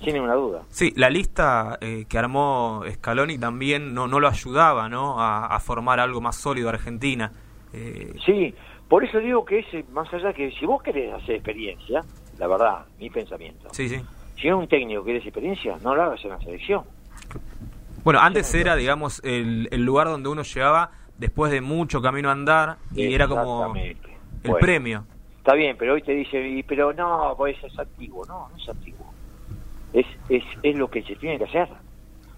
Sin 0.02 0.14
ninguna 0.14 0.34
duda. 0.34 0.62
Sí, 0.70 0.92
la 0.96 1.08
lista 1.08 1.78
eh, 1.80 2.06
que 2.08 2.18
armó 2.18 2.82
Scaloni 2.94 3.38
también 3.38 3.94
no, 3.94 4.08
no 4.08 4.18
lo 4.18 4.26
ayudaba 4.26 4.88
¿no? 4.88 5.22
A, 5.22 5.56
formar 5.60 6.00
algo 6.00 6.20
más 6.20 6.34
sólido 6.34 6.68
Argentina. 6.68 7.30
Eh... 7.72 8.12
Sí, 8.26 8.52
por 8.88 9.04
eso 9.04 9.18
digo 9.18 9.44
que 9.44 9.60
es 9.60 9.88
más 9.90 10.12
allá 10.12 10.32
que 10.32 10.50
si 10.52 10.66
vos 10.66 10.82
querés 10.82 11.12
hacer 11.12 11.36
experiencia, 11.36 12.02
la 12.38 12.46
verdad, 12.46 12.84
mi 12.98 13.10
pensamiento. 13.10 13.68
Sí, 13.72 13.88
sí. 13.88 14.00
Si 14.36 14.48
es 14.48 14.54
un 14.54 14.68
técnico 14.68 15.04
que 15.04 15.12
querés 15.12 15.26
experiencia, 15.26 15.76
no 15.82 15.94
lo 15.94 16.02
hagas 16.02 16.22
en 16.24 16.30
la 16.30 16.38
selección. 16.40 16.84
Bueno, 18.02 18.20
antes 18.20 18.52
era, 18.54 18.76
digamos, 18.76 19.22
el, 19.24 19.68
el 19.70 19.82
lugar 19.82 20.08
donde 20.08 20.28
uno 20.28 20.42
llegaba 20.42 20.90
después 21.16 21.50
de 21.50 21.60
mucho 21.60 22.02
camino 22.02 22.28
a 22.28 22.32
andar 22.32 22.76
y 22.94 23.14
era 23.14 23.26
como 23.28 23.74
el 23.74 24.54
premio. 24.60 25.06
Está 25.38 25.54
bien, 25.54 25.76
pero 25.78 25.94
hoy 25.94 26.02
te 26.02 26.12
dice, 26.12 26.64
pero 26.66 26.92
no, 26.92 27.34
pues 27.36 27.56
es 27.62 27.78
antiguo. 27.78 28.24
No, 28.26 28.48
no 28.48 28.56
es 28.56 28.68
antiguo. 28.68 29.12
Es, 29.92 30.06
es, 30.28 30.42
es 30.62 30.76
lo 30.76 30.88
que 30.88 31.02
se 31.02 31.16
tiene 31.16 31.38
que 31.38 31.44
hacer. 31.44 31.68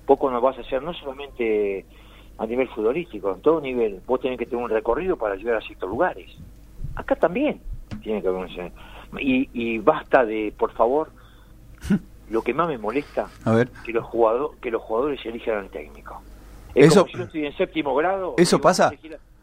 Poco 0.05 0.31
nos 0.31 0.43
vas 0.43 0.59
a 0.59 0.61
hacer, 0.61 0.83
no 0.83 0.93
solamente 0.95 1.85
a 2.39 2.47
nivel 2.47 2.69
futbolístico, 2.69 3.33
en 3.35 3.41
todo 3.41 3.61
nivel. 3.61 4.01
Vos 4.07 4.21
tenés 4.21 4.39
que 4.39 4.47
tener 4.47 4.63
un 4.63 4.71
recorrido 4.71 5.17
para 5.17 5.37
llegar 5.37 5.57
a 5.57 5.61
ciertos 5.61 5.89
lugares. 5.89 6.31
Acá 6.95 7.17
también 7.17 7.61
tiene 8.03 8.23
que 8.23 8.29
haber 8.29 8.73
y, 9.21 9.49
y 9.53 9.79
basta 9.79 10.25
de, 10.25 10.53
por 10.57 10.73
favor, 10.73 11.11
lo 12.31 12.43
que 12.43 12.55
más 12.55 12.69
me 12.69 12.79
molesta, 12.79 13.29
a 13.45 13.53
ver. 13.53 13.71
que 13.85 13.93
los 13.93 14.05
jugadores 14.05 14.59
que 14.61 14.71
los 14.71 14.83
jugadores 14.83 15.25
elijan 15.25 15.57
al 15.57 15.71
técnico 15.71 16.21
eso, 16.77 17.01
como 17.01 17.13
si 17.13 17.19
yo 17.19 17.25
estoy 17.25 17.47
en 17.47 17.57
séptimo 17.57 17.95
grado. 17.95 18.35
¿Eso 18.37 18.61
pasa? 18.61 18.93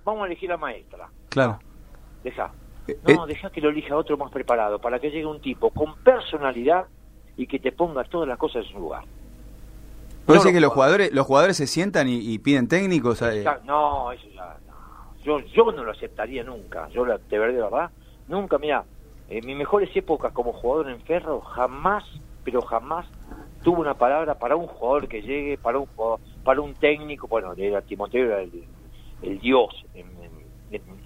Vamos 0.05 0.23
a, 0.23 0.25
elegir 0.27 0.51
a 0.51 0.57
maestra. 0.57 1.07
Claro. 1.29 1.59
Deja. 2.23 2.51
Eh, 2.87 2.97
no, 3.07 3.25
eh. 3.25 3.27
deja 3.27 3.49
que 3.49 3.61
lo 3.61 3.69
elija 3.69 3.95
otro 3.95 4.17
más 4.17 4.31
preparado, 4.31 4.79
para 4.79 4.99
que 4.99 5.09
llegue 5.09 5.25
un 5.25 5.41
tipo 5.41 5.71
con 5.71 5.95
personalidad 6.03 6.85
y 7.35 7.47
que 7.47 7.59
te 7.59 7.71
ponga 7.71 8.03
todas 8.03 8.27
las 8.27 8.37
cosas 8.37 8.65
en 8.65 8.73
su 8.73 8.79
lugar. 8.79 9.03
¿Puede 10.25 10.39
ser 10.39 10.53
que 10.53 10.61
los 10.61 10.71
jugadores, 10.71 11.11
los 11.13 11.25
jugadores 11.25 11.57
se 11.57 11.67
sientan 11.67 12.07
y, 12.09 12.37
piden 12.39 12.67
técnicos? 12.67 13.21
No, 13.65 14.11
eso 14.11 14.27
ya, 14.33 14.57
Yo, 15.23 15.39
yo 15.39 15.71
no 15.71 15.83
lo 15.83 15.91
aceptaría 15.91 16.43
nunca. 16.43 16.87
Yo, 16.89 17.05
de 17.05 17.39
verdad, 17.39 17.89
nunca, 18.27 18.57
mira, 18.57 18.85
en 19.29 19.45
mis 19.45 19.57
mejores 19.57 19.89
épocas 19.95 20.31
como 20.33 20.53
jugador 20.53 20.89
en 20.89 21.01
Ferro, 21.01 21.41
jamás, 21.41 22.03
pero 22.43 22.61
jamás 22.61 23.05
tuve 23.63 23.79
una 23.79 23.95
palabra 23.95 24.35
para 24.35 24.55
un 24.55 24.67
jugador 24.67 25.07
que 25.07 25.21
llegue, 25.21 25.57
para 25.57 25.79
un 25.79 25.87
para 26.43 26.61
un 26.61 26.73
técnico, 26.73 27.27
bueno, 27.27 27.53
era 27.55 27.81
Timoteo 27.81 28.25
era 28.25 28.41
el, 28.41 29.39
dios 29.39 29.85
en, 29.93 30.07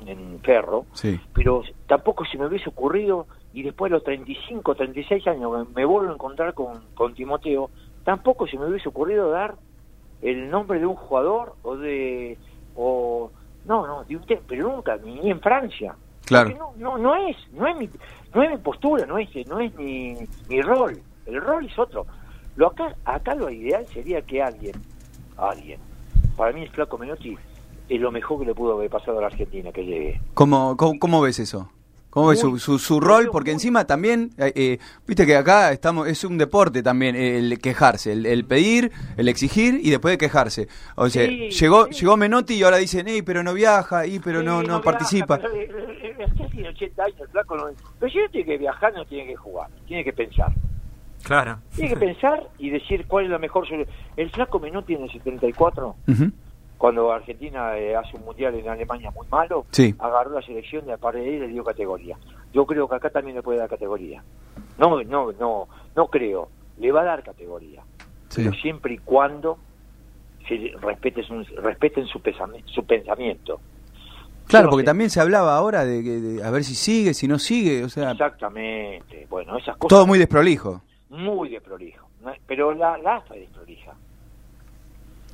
en, 0.07 0.39
Ferro, 0.41 0.85
sí. 0.93 1.19
pero 1.33 1.61
tampoco 1.87 2.25
se 2.25 2.37
me 2.37 2.47
hubiese 2.47 2.69
ocurrido, 2.69 3.27
y 3.53 3.63
después 3.63 3.91
de 3.91 3.95
los 3.95 4.03
35, 4.03 4.75
36 4.75 5.27
años 5.27 5.67
me 5.75 5.85
vuelvo 5.85 6.09
a 6.09 6.13
encontrar 6.13 6.53
con, 6.53 6.81
con 6.95 7.13
Timoteo, 7.13 7.69
tampoco 8.07 8.47
se 8.47 8.57
me 8.57 8.65
hubiese 8.65 8.87
ocurrido 8.87 9.31
dar 9.31 9.55
el 10.21 10.49
nombre 10.49 10.79
de 10.79 10.85
un 10.85 10.95
jugador 10.95 11.55
o 11.61 11.75
de 11.75 12.37
o 12.73 13.29
no 13.65 13.85
no 13.85 14.05
de 14.05 14.15
usted 14.15 14.39
pero 14.47 14.73
nunca 14.73 14.95
ni 14.95 15.29
en 15.29 15.41
Francia. 15.41 15.93
Claro. 16.23 16.49
No, 16.57 16.71
no 16.77 16.97
no 16.97 17.15
es 17.27 17.35
no 17.51 17.67
es 17.67 17.75
mi 17.75 17.89
no 18.33 18.43
es 18.43 18.51
mi 18.51 18.57
postura 18.59 19.05
no 19.05 19.17
es 19.17 19.27
no 19.45 19.59
es 19.59 19.75
mi, 19.75 20.15
mi 20.47 20.61
rol. 20.61 20.97
El 21.25 21.41
rol 21.41 21.65
es 21.65 21.77
otro. 21.77 22.05
Lo 22.55 22.67
acá 22.67 22.95
acá 23.03 23.35
lo 23.35 23.49
ideal 23.49 23.85
sería 23.87 24.21
que 24.21 24.41
alguien 24.41 24.75
alguien 25.35 25.81
para 26.37 26.53
mí 26.53 26.61
el 26.61 26.69
flaco 26.69 26.97
Menotti 26.97 27.37
es 27.89 27.99
lo 27.99 28.09
mejor 28.09 28.39
que 28.39 28.45
le 28.45 28.55
pudo 28.55 28.75
haber 28.75 28.89
pasado 28.89 29.17
a 29.17 29.21
la 29.21 29.27
Argentina 29.27 29.73
que 29.73 29.83
llegue. 29.83 30.21
Cómo, 30.33 30.77
cómo 30.77 31.19
ves 31.19 31.39
eso 31.39 31.69
¿Cómo 32.17 32.31
es 32.31 32.39
su, 32.39 32.79
su, 32.79 32.99
rol? 32.99 33.29
Porque 33.31 33.51
encima 33.51 33.85
también, 33.85 34.31
eh, 34.39 34.51
eh, 34.55 34.79
viste 35.05 35.23
que 35.27 35.35
acá 35.35 35.71
estamos 35.71 36.07
es 36.07 36.23
un 36.23 36.39
deporte 36.39 36.81
también 36.81 37.15
el 37.15 37.59
quejarse, 37.59 38.11
el, 38.11 38.43
pedir, 38.43 38.91
el 39.17 39.27
exigir 39.27 39.79
y 39.83 39.91
después 39.91 40.13
de 40.13 40.17
quejarse. 40.17 40.67
O 40.95 41.09
sea, 41.09 41.27
llegó 41.27 41.87
llegó 41.89 42.17
Menotti 42.17 42.55
y 42.55 42.63
ahora 42.63 42.77
dicen, 42.77 43.07
Ey, 43.07 43.21
pero 43.21 43.43
no 43.43 43.53
viaja, 43.53 44.07
y 44.07 44.17
pero 44.17 44.41
no, 44.41 44.63
no, 44.63 44.81
participa. 44.81 45.37
Pero, 45.37 45.53
eh, 45.53 46.27
tiene 46.51 46.69
80 46.69 47.03
años, 47.03 47.19
el 47.19 47.27
flaco 47.27 47.55
no... 47.55 47.65
Pero 47.99 48.11
si 48.11 48.17
no 48.17 48.29
tiene 48.29 48.47
que 48.47 48.57
viajar, 48.57 48.93
no 48.95 49.05
tiene 49.05 49.27
que 49.27 49.35
jugar, 49.35 49.69
tiene 49.85 50.03
que 50.03 50.13
pensar. 50.13 50.51
Claro. 51.21 51.59
Tiene 51.75 51.91
que 51.91 51.97
pensar 51.97 52.47
y 52.57 52.71
decir 52.71 53.05
cuál 53.05 53.25
es 53.25 53.29
la 53.29 53.37
mejor 53.37 53.67
solución. 53.67 53.95
El 54.15 54.31
flaco 54.31 54.59
Menotti 54.59 54.95
en 54.95 55.03
el 55.03 55.11
74 55.11 55.95
cuando 56.77 57.11
Argentina 57.11 57.77
eh, 57.77 57.95
hace 57.95 58.15
un 58.17 58.25
mundial 58.25 58.53
en 58.55 58.69
Alemania 58.69 59.11
muy 59.11 59.27
malo, 59.27 59.65
agarró 59.99 60.31
la 60.31 60.41
selección 60.41 60.85
de 60.85 60.93
a 60.93 60.97
y 61.17 61.39
le 61.39 61.47
dio 61.47 61.63
categoría. 61.63 62.17
Yo 62.53 62.65
creo 62.65 62.87
que 62.87 62.95
acá 62.95 63.09
también 63.09 63.35
le 63.35 63.43
puede 63.43 63.59
dar 63.59 63.69
categoría. 63.69 64.23
No, 64.77 65.01
no, 65.03 65.31
no, 65.33 65.67
no 65.95 66.07
creo. 66.07 66.49
Le 66.77 66.91
va 66.91 67.01
a 67.01 67.05
dar 67.05 67.23
categoría. 67.23 67.83
Pero 68.35 68.53
siempre 68.53 68.93
y 68.93 68.97
cuando 68.99 69.57
se 70.47 70.73
respete 70.79 71.23
su, 71.23 71.43
respeten 71.61 72.05
su, 72.05 72.21
su 72.65 72.85
pensamiento. 72.85 73.59
Claro, 74.45 74.69
porque 74.69 74.85
también 74.85 75.09
se 75.09 75.19
hablaba 75.19 75.57
ahora 75.57 75.83
de, 75.83 76.41
a 76.43 76.49
ver 76.51 76.63
si 76.63 76.75
sigue, 76.75 77.13
si 77.13 77.27
no 77.27 77.37
sigue, 77.37 77.83
o 77.83 77.89
sea... 77.89 78.11
Exactamente, 78.11 79.27
bueno, 79.29 79.57
esas 79.57 79.75
cosas... 79.75 79.89
Todo 79.89 80.07
muy 80.07 80.19
desprolijo. 80.19 80.81
Muy 81.09 81.49
desprolijo, 81.49 82.07
pero 82.45 82.73
la, 82.73 82.97
la 82.97 83.17
AFA 83.17 83.35
es 83.35 83.41
desprolija 83.41 83.93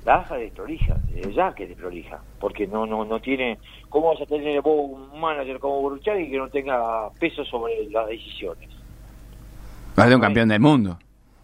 la 0.05 0.15
AFA 0.15 0.39
es 0.39 0.51
prolija, 0.51 0.97
ya 1.33 1.53
que 1.55 1.63
es 1.63 1.77
prolija, 1.77 2.19
porque 2.39 2.67
no 2.67 2.85
no 2.85 3.05
no 3.05 3.19
tiene, 3.19 3.57
¿cómo 3.89 4.13
vas 4.13 4.21
a 4.21 4.25
tener 4.25 4.61
vos 4.61 4.89
un 4.89 5.19
manager 5.19 5.59
como 5.59 5.95
y 5.95 5.99
que 6.01 6.37
no 6.37 6.49
tenga 6.49 7.09
peso 7.19 7.45
sobre 7.45 7.89
las 7.89 8.07
decisiones? 8.07 8.69
Más 9.95 10.09
de 10.09 10.15
un 10.15 10.21
campeón 10.21 10.49
del 10.49 10.59
mundo. 10.59 10.97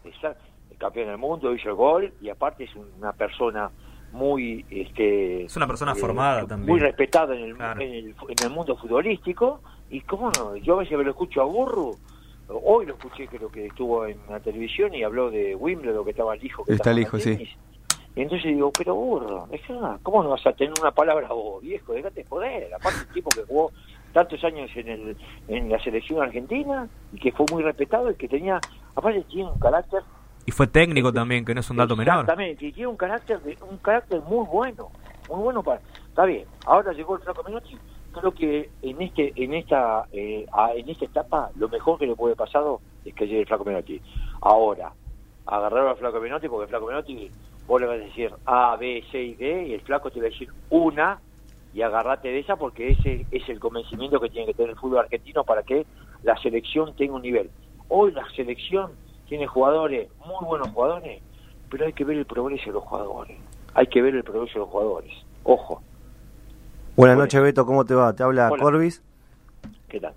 Exacto, 0.03 0.43
el 0.71 0.77
campeón 0.77 1.07
del 1.07 1.17
mundo 1.17 1.53
hizo 1.53 1.69
el 1.69 1.75
gol 1.75 2.13
y 2.21 2.29
aparte 2.29 2.65
es 2.65 2.71
una 2.75 3.13
persona 3.13 3.69
muy 4.11 4.65
este 4.71 5.43
es 5.45 5.55
una 5.55 5.67
persona 5.67 5.91
eh, 5.91 5.95
formada 5.95 6.47
también 6.47 6.67
muy 6.67 6.79
respetada 6.79 7.35
en 7.35 7.43
el, 7.43 7.61
en 7.61 7.81
el, 7.81 8.15
en 8.27 8.43
el 8.43 8.49
mundo 8.49 8.75
futbolístico 8.75 9.61
y 9.91 10.01
cómo 10.01 10.31
no 10.31 10.55
yo 10.55 10.73
a 10.73 10.79
veces 10.79 10.97
me 10.97 11.03
lo 11.03 11.11
escucho 11.11 11.43
a 11.43 11.45
Burro 11.45 11.91
hoy 12.47 12.87
lo 12.87 12.95
escuché 12.95 13.27
creo 13.27 13.49
que 13.49 13.67
estuvo 13.67 14.07
en 14.07 14.17
la 14.27 14.39
televisión 14.39 14.95
y 14.95 15.03
habló 15.03 15.29
de 15.29 15.55
Wimbledon 15.55 16.03
que 16.03 16.09
estaba 16.09 16.33
el 16.33 16.43
hijo 16.43 16.63
que 16.63 16.73
está 16.73 16.89
el 16.89 16.97
hijo 16.97 17.19
sí 17.19 17.47
y 18.15 18.21
entonces 18.21 18.53
digo, 18.53 18.71
pero 18.77 18.95
burro, 18.95 19.47
¿cómo 20.03 20.23
no 20.23 20.29
vas 20.29 20.45
a 20.45 20.53
tener 20.53 20.73
una 20.81 20.91
palabra 20.91 21.27
vos, 21.29 21.61
viejo? 21.61 21.93
Déjate 21.93 22.25
joder. 22.25 22.73
Aparte, 22.73 22.99
un 23.07 23.13
tipo 23.13 23.29
que 23.29 23.43
jugó 23.43 23.71
tantos 24.13 24.43
años 24.43 24.69
en, 24.75 24.87
el, 24.89 25.17
en 25.47 25.69
la 25.69 25.79
selección 25.79 26.21
argentina 26.21 26.87
y 27.13 27.19
que 27.19 27.31
fue 27.31 27.45
muy 27.51 27.63
respetado 27.63 28.09
y 28.09 28.15
que 28.15 28.27
tenía, 28.27 28.59
aparte, 28.95 29.23
tiene 29.29 29.51
un 29.51 29.59
carácter. 29.59 30.01
Y 30.45 30.51
fue 30.51 30.67
técnico 30.67 31.13
también, 31.13 31.45
que 31.45 31.53
no 31.53 31.59
es 31.59 31.69
un 31.69 31.77
dato 31.77 31.95
menor. 31.95 32.21
Exactamente, 32.21 32.65
y 32.65 32.71
tiene 32.71 32.87
un 32.87 32.97
carácter, 32.97 33.39
de, 33.41 33.57
un 33.69 33.77
carácter 33.77 34.19
muy 34.21 34.45
bueno, 34.47 34.89
muy 35.29 35.43
bueno 35.43 35.61
para. 35.61 35.79
Está 36.07 36.25
bien, 36.25 36.45
ahora 36.65 36.91
llegó 36.91 37.15
el 37.15 37.21
Flaco 37.21 37.43
Menotti. 37.43 37.77
Creo 38.11 38.31
que 38.33 38.71
en 38.81 39.01
este 39.03 39.31
en 39.35 39.53
esta 39.53 40.05
eh, 40.11 40.47
en 40.75 40.89
esta 40.89 41.05
etapa 41.05 41.51
lo 41.55 41.69
mejor 41.69 41.99
que 41.99 42.07
le 42.07 42.15
puede 42.15 42.35
pasar 42.35 42.63
es 43.05 43.13
que 43.13 43.27
llegue 43.27 43.41
el 43.41 43.47
Flaco 43.47 43.63
Menotti. 43.63 44.01
Ahora, 44.41 44.91
agarrar 45.45 45.87
al 45.87 45.97
Flaco 45.97 46.19
Menotti 46.19 46.49
porque 46.49 46.63
el 46.63 46.69
Flaco 46.69 46.87
Menotti 46.87 47.29
vos 47.69 47.79
le 47.79 47.85
vas 47.85 48.01
a 48.01 48.03
decir 48.03 48.31
A, 48.47 48.75
B, 48.77 49.03
C 49.11 49.21
y 49.21 49.35
D, 49.35 49.67
y 49.67 49.73
el 49.75 49.81
flaco 49.81 50.09
te 50.09 50.19
va 50.19 50.25
a 50.25 50.29
decir 50.31 50.49
una, 50.71 51.19
y 51.71 51.83
agarrate 51.83 52.29
de 52.29 52.39
esa 52.39 52.55
porque 52.55 52.89
ese 52.89 53.27
es 53.29 53.47
el 53.47 53.59
convencimiento 53.59 54.19
que 54.19 54.29
tiene 54.29 54.47
que 54.47 54.55
tener 54.55 54.71
el 54.71 54.75
fútbol 54.75 55.01
argentino 55.01 55.43
para 55.43 55.61
que 55.61 55.85
la 56.23 56.35
selección 56.37 56.95
tenga 56.95 57.13
un 57.13 57.21
nivel. 57.21 57.51
Hoy 57.87 58.11
la 58.11 58.27
selección 58.35 58.93
tiene 59.27 59.45
jugadores, 59.45 60.09
muy 60.25 60.47
buenos 60.47 60.69
jugadores, 60.69 61.21
pero 61.69 61.85
hay 61.85 61.93
que 61.93 62.03
ver 62.03 62.17
el 62.17 62.25
progreso 62.25 62.65
de 62.65 62.71
los 62.71 62.83
jugadores. 62.83 63.37
Hay 63.75 63.85
que 63.85 64.01
ver 64.01 64.15
el 64.15 64.23
progreso 64.23 64.53
de 64.53 64.59
los 64.61 64.69
jugadores. 64.69 65.13
Ojo. 65.43 65.83
Buenas 66.95 67.17
noches, 67.19 67.39
Beto, 67.39 67.67
¿cómo 67.67 67.85
te 67.85 67.93
va? 67.93 68.13
Te 68.13 68.23
habla 68.23 68.49
Corbis. 68.49 69.03
¿Qué 69.87 69.99
tal? 69.99 70.13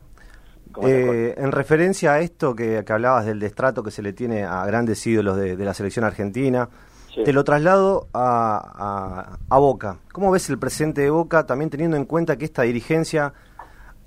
Eh, 0.83 1.35
en 1.37 1.53
referencia 1.53 2.15
a 2.15 2.21
esto 2.21 2.57
que, 2.57 2.83
hablabas 2.89 3.27
del 3.27 3.39
destrato 3.39 3.83
que 3.83 3.91
se 3.91 4.01
le 4.01 4.15
tiene 4.15 4.45
a 4.45 4.65
grandes 4.65 5.07
ídolos 5.07 5.37
de 5.37 5.57
la 5.63 5.75
selección 5.75 6.07
argentina, 6.07 6.71
te 7.15 7.33
lo 7.33 7.45
traslado 7.45 8.09
a, 8.15 9.37
a, 9.49 9.59
Boca. 9.59 9.99
¿Cómo 10.13 10.31
ves 10.31 10.49
el 10.51 10.59
presente 10.59 11.03
de 11.03 11.11
Boca, 11.11 11.47
también 11.47 11.71
teniendo 11.71 11.97
en 11.97 12.05
cuenta 12.05 12.37
que 12.37 12.45
esta 12.45 12.63
dirigencia 12.63 13.33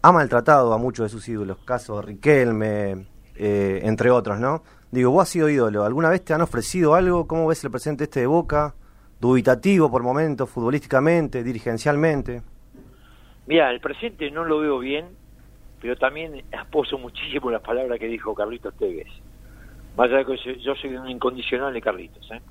ha 0.01 0.11
maltratado 0.11 0.73
a 0.73 0.77
muchos 0.77 1.05
de 1.05 1.09
sus 1.09 1.27
ídolos? 1.29 1.57
Caso 1.65 2.01
Riquelme, 2.01 3.05
eh, 3.35 3.81
entre 3.83 4.09
otros, 4.11 4.39
¿no? 4.39 4.63
Digo, 4.91 5.11
vos 5.11 5.23
has 5.23 5.29
sido 5.29 5.49
ídolo, 5.49 5.83
¿alguna 5.83 6.09
vez 6.09 6.23
te 6.23 6.33
han 6.33 6.41
ofrecido 6.41 6.95
algo? 6.95 7.27
¿Cómo 7.27 7.47
ves 7.47 7.63
el 7.63 7.71
presente 7.71 8.05
este 8.05 8.21
de 8.21 8.27
Boca? 8.27 8.75
Dubitativo 9.19 9.89
por 9.89 10.03
momentos, 10.03 10.49
futbolísticamente, 10.49 11.43
dirigencialmente. 11.43 12.41
Mira, 13.47 13.71
el 13.71 13.79
presente 13.79 14.31
no 14.31 14.43
lo 14.43 14.59
veo 14.59 14.79
bien, 14.79 15.05
pero 15.81 15.95
también 15.95 16.43
apoyo 16.57 16.97
muchísimo 16.97 17.51
las 17.51 17.61
palabras 17.61 17.99
que 17.99 18.07
dijo 18.07 18.33
Carlitos 18.33 18.73
Tevez. 18.75 19.07
Más 19.97 20.07
allá 20.07 20.23
de 20.23 20.25
que 20.25 20.59
yo 20.59 20.75
soy 20.75 20.95
un 20.95 21.09
incondicional 21.09 21.73
de 21.73 21.81
Carlitos, 21.81 22.29
¿eh? 22.31 22.41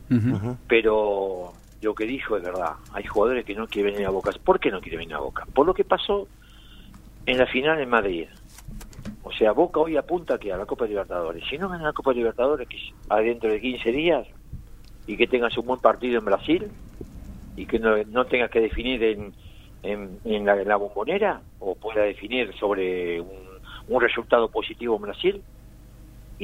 pero 0.66 1.52
lo 1.82 1.94
que 1.94 2.06
dijo 2.06 2.36
es 2.36 2.42
verdad. 2.42 2.72
Hay 2.92 3.04
jugadores 3.04 3.44
que 3.44 3.54
no 3.54 3.66
quieren 3.66 3.92
venir 3.92 4.06
a 4.06 4.10
Boca. 4.10 4.30
¿Por 4.42 4.58
qué 4.58 4.70
no 4.70 4.80
quieren 4.80 5.00
venir 5.00 5.14
a 5.14 5.20
Boca? 5.20 5.46
Por 5.52 5.66
lo 5.66 5.74
que 5.74 5.84
pasó 5.84 6.26
en 7.26 7.38
la 7.38 7.46
final 7.46 7.80
en 7.80 7.88
Madrid. 7.88 8.26
O 9.22 9.32
sea, 9.32 9.52
Boca 9.52 9.80
hoy 9.80 9.96
apunta 9.96 10.38
que 10.38 10.52
a 10.52 10.56
la 10.56 10.66
Copa 10.66 10.86
Libertadores. 10.86 11.44
Si 11.48 11.58
no 11.58 11.68
ganan 11.68 11.86
la 11.86 11.92
Copa 11.92 12.12
Libertadores, 12.12 12.68
que 12.68 12.76
es 12.76 13.24
dentro 13.24 13.50
de 13.50 13.60
15 13.60 13.92
días, 13.92 14.26
y 15.06 15.16
que 15.16 15.26
tengas 15.26 15.56
un 15.58 15.66
buen 15.66 15.80
partido 15.80 16.18
en 16.18 16.24
Brasil, 16.24 16.68
y 17.56 17.66
que 17.66 17.78
no, 17.78 17.96
no 18.04 18.24
tengas 18.26 18.50
que 18.50 18.60
definir 18.60 19.02
en, 19.02 19.34
en, 19.82 20.46
la, 20.46 20.76
bombonera, 20.76 21.40
o 21.60 21.74
pueda 21.74 22.02
definir 22.02 22.54
sobre 22.58 23.20
un 23.20 24.00
resultado 24.00 24.48
positivo 24.48 24.96
en 24.96 25.02
Brasil, 25.02 25.42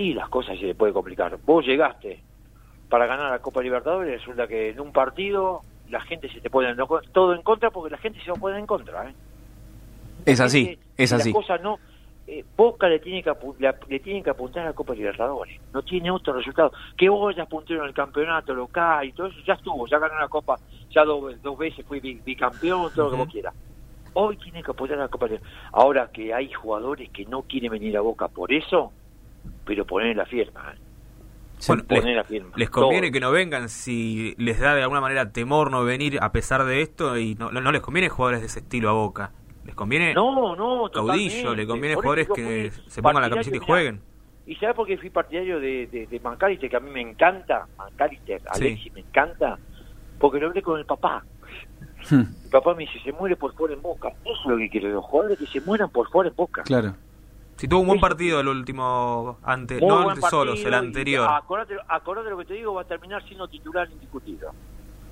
y 0.00 0.14
las 0.14 0.28
cosas 0.28 0.58
se 0.58 0.66
le 0.66 0.74
puede 0.74 0.92
complicar. 0.92 1.38
Vos 1.44 1.64
llegaste 1.64 2.22
para 2.88 3.06
ganar 3.06 3.30
la 3.30 3.38
Copa 3.38 3.62
Libertadores, 3.62 4.20
resulta 4.20 4.46
que 4.46 4.70
en 4.70 4.80
un 4.80 4.92
partido 4.92 5.62
la 5.88 6.00
gente 6.00 6.28
se 6.28 6.40
te 6.40 6.50
pone 6.50 6.74
todo 7.12 7.34
en 7.34 7.42
contra 7.42 7.70
porque 7.70 7.90
la 7.90 7.98
gente 7.98 8.20
se 8.20 8.30
va 8.30 8.36
a 8.36 8.40
poner 8.40 8.58
en 8.58 8.66
contra. 8.66 9.08
¿eh? 9.08 9.14
Es 10.24 10.40
así, 10.40 10.78
es 10.96 11.12
así. 11.12 11.32
Las 11.32 11.42
cosas 11.42 11.62
no. 11.62 11.78
Eh, 12.26 12.44
Boca 12.56 12.88
le 12.88 13.00
tiene, 13.00 13.24
que 13.24 13.32
le 13.88 13.98
tienen 14.00 14.22
que 14.22 14.30
apuntar 14.30 14.62
a 14.62 14.66
la 14.66 14.72
Copa 14.72 14.94
Libertadores. 14.94 15.60
No 15.72 15.82
tiene 15.82 16.10
otro 16.10 16.32
resultado. 16.32 16.72
Que 16.96 17.08
vos 17.08 17.34
ya 17.34 17.46
en 17.50 17.82
el 17.82 17.94
campeonato 17.94 18.54
local 18.54 19.06
y 19.06 19.12
todo 19.12 19.26
eso, 19.26 19.40
ya 19.44 19.54
estuvo, 19.54 19.86
ya 19.88 19.98
ganó 19.98 20.18
la 20.18 20.28
Copa, 20.28 20.56
ya 20.90 21.04
dos, 21.04 21.42
dos 21.42 21.58
veces 21.58 21.84
fui 21.86 21.98
bicampeón, 21.98 22.92
todo 22.94 23.06
lo 23.06 23.10
que 23.10 23.16
vos 23.16 23.28
quieras. 23.28 23.54
Hoy 24.12 24.36
tiene 24.36 24.62
que 24.62 24.70
apuntar 24.70 24.98
a 24.98 25.02
la 25.02 25.08
Copa 25.08 25.26
Libertadores. 25.26 25.58
Ahora 25.72 26.10
que 26.12 26.32
hay 26.32 26.52
jugadores 26.52 27.10
que 27.10 27.24
no 27.24 27.42
quieren 27.42 27.72
venir 27.72 27.96
a 27.96 28.00
Boca 28.00 28.28
por 28.28 28.52
eso, 28.52 28.92
pero 29.64 29.84
poner 29.84 30.16
la 30.16 30.26
firma. 30.26 30.74
¿eh? 30.74 30.78
la 32.14 32.24
firma. 32.24 32.52
Les 32.56 32.70
conviene 32.70 33.12
que 33.12 33.20
no 33.20 33.30
vengan 33.30 33.68
si 33.68 34.34
les 34.38 34.58
da 34.58 34.74
de 34.74 34.82
alguna 34.82 35.00
manera 35.00 35.30
temor 35.30 35.70
no 35.70 35.84
venir 35.84 36.18
a 36.20 36.32
pesar 36.32 36.64
de 36.64 36.82
esto 36.82 37.18
y 37.18 37.34
no, 37.34 37.50
no, 37.50 37.72
les 37.72 37.82
conviene 37.82 38.08
jugadores 38.08 38.40
de 38.40 38.46
ese 38.46 38.60
estilo 38.60 38.88
a 38.88 38.92
Boca. 38.92 39.32
Les 39.64 39.74
conviene 39.74 40.14
no, 40.14 40.56
no, 40.56 40.90
caudillo, 40.90 41.54
les 41.54 41.66
conviene 41.66 41.94
jugadores 41.94 42.28
que 42.34 42.70
se 42.86 43.02
pongan 43.02 43.22
la 43.22 43.30
camiseta 43.30 43.56
y 43.56 43.60
jueguen. 43.60 44.00
¿Y 44.46 44.56
sabes 44.56 44.74
por 44.74 44.86
qué 44.86 44.96
fui 44.96 45.10
partidario 45.10 45.60
de, 45.60 45.86
de, 45.86 46.06
de 46.06 46.68
que 46.68 46.76
a 46.76 46.80
mí 46.80 46.90
me 46.90 47.02
encanta? 47.02 47.68
Mancalister, 47.76 48.40
Alexis, 48.50 48.92
me 48.92 49.00
encanta. 49.00 49.58
Porque 50.18 50.40
lo 50.40 50.48
hablé 50.48 50.62
con 50.62 50.78
el 50.78 50.86
papá. 50.86 51.22
Hmm. 52.10 52.24
Mi 52.44 52.50
papá 52.50 52.74
me 52.74 52.84
dice, 52.84 52.98
se 53.04 53.12
muere 53.12 53.36
por 53.36 53.54
jugar 53.54 53.74
en 53.74 53.82
Boca. 53.82 54.08
Eso 54.24 54.40
es 54.42 54.46
lo 54.46 54.56
que 54.56 54.68
quiero, 54.70 54.88
los 54.88 55.04
jugadores 55.04 55.38
que 55.38 55.46
se 55.46 55.60
mueran 55.60 55.90
por 55.90 56.06
jugar 56.08 56.28
en 56.28 56.34
Boca. 56.34 56.62
Claro 56.62 56.94
Si 57.60 57.68
tuvo 57.68 57.80
un 57.80 57.88
buen 57.88 58.00
partido 58.00 58.40
el 58.40 58.48
último, 58.48 59.36
ante, 59.42 59.78
no 59.82 60.08
antes 60.08 60.24
solos, 60.30 60.64
el 60.64 60.72
anterior. 60.72 61.28
Acordate, 61.30 61.74
acordate, 61.88 62.30
lo 62.30 62.38
que 62.38 62.46
te 62.46 62.54
digo, 62.54 62.72
va 62.72 62.80
a 62.80 62.84
terminar 62.86 63.22
siendo 63.24 63.48
titular 63.48 63.86
indiscutido. 63.90 64.50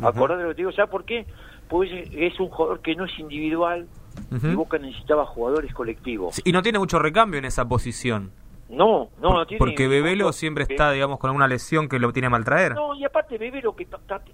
Acordate 0.03 0.45
lo 0.45 0.49
que 0.49 0.55
te 0.55 0.63
digo, 0.63 0.73
¿sabes 0.73 0.91
por 0.91 1.05
qué? 1.05 1.27
Porque 1.69 2.09
es 2.11 2.41
un 2.41 2.49
jugador 2.49 2.81
que 2.81 2.97
no 2.97 3.05
es 3.05 3.19
individual 3.19 3.87
y 4.31 4.55
Boca 4.55 4.79
necesitaba 4.79 5.27
jugadores 5.27 5.75
colectivos. 5.75 6.41
y 6.43 6.51
no 6.53 6.63
tiene 6.63 6.79
mucho 6.79 6.99
recambio 6.99 7.37
en 7.37 7.45
esa 7.45 7.69
posición. 7.69 8.33
No, 8.71 9.11
no, 9.21 9.35
no 9.35 9.45
tiene. 9.45 9.59
Porque 9.59 9.87
Bebelo 9.87 10.33
siempre 10.33 10.65
está, 10.67 10.91
digamos, 10.93 11.19
con 11.19 11.31
una 11.33 11.49
lesión 11.49 11.87
que 11.87 11.99
lo 11.99 12.15
tiene 12.15 12.31
mal 12.31 12.47
traer. 12.47 12.75
No, 12.75 12.95
y 12.95 13.05
aparte 13.05 13.37
Bebelo, 13.37 13.77
que 13.77 13.87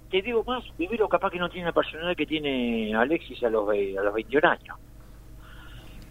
te 0.09 0.21
digo 0.21 0.41
más, 0.45 0.63
Bebelo 0.77 1.09
capaz 1.09 1.31
que 1.31 1.39
no 1.39 1.49
tiene 1.49 1.67
la 1.67 1.73
personalidad 1.73 2.15
que 2.15 2.25
tiene 2.25 2.95
Alexis 2.95 3.43
a 3.43 3.49
los, 3.49 3.67
a 3.67 4.03
los 4.03 4.13
21 4.13 4.47
años. 4.47 4.77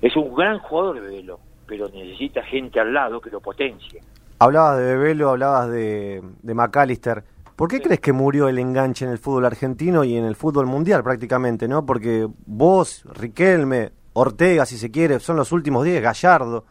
Es 0.03 0.15
un 0.17 0.35
gran 0.35 0.59
jugador 0.59 1.01
Bebelo, 1.01 1.41
pero 1.67 1.89
necesita 1.89 2.43
gente 2.43 2.81
al 2.81 2.93
lado 2.93 3.21
que 3.21 3.31
lo 3.31 3.41
potencie. 3.41 4.01
Hablabas 4.39 4.79
de 4.79 4.85
Bebelo, 4.85 5.31
hablabas 5.31 5.71
de, 5.71 6.23
de 6.43 6.55
McAllister. 6.55 7.25
¿Por 7.57 7.69
qué 7.69 7.81
crees 7.81 8.01
que 8.01 8.13
murió 8.13 8.49
el 8.49 8.59
enganche 8.59 9.05
en 9.05 9.13
el 9.13 9.19
fútbol 9.19 9.45
argentino 9.45 10.03
y 10.03 10.17
en 10.17 10.25
el 10.25 10.35
fútbol 10.35 10.67
mundial 10.67 11.05
prácticamente, 11.05 11.69
no? 11.69 11.87
Porque 11.87 12.27
vos, 12.47 13.05
Riquelme, 13.15 13.93
Ortega, 14.15 14.67
si 14.67 14.77
se 14.77 14.91
quiere, 14.91 15.21
son 15.21 15.37
los 15.37 15.53
últimos 15.53 15.85
10, 15.85 16.03
Gallardo. 16.03 16.65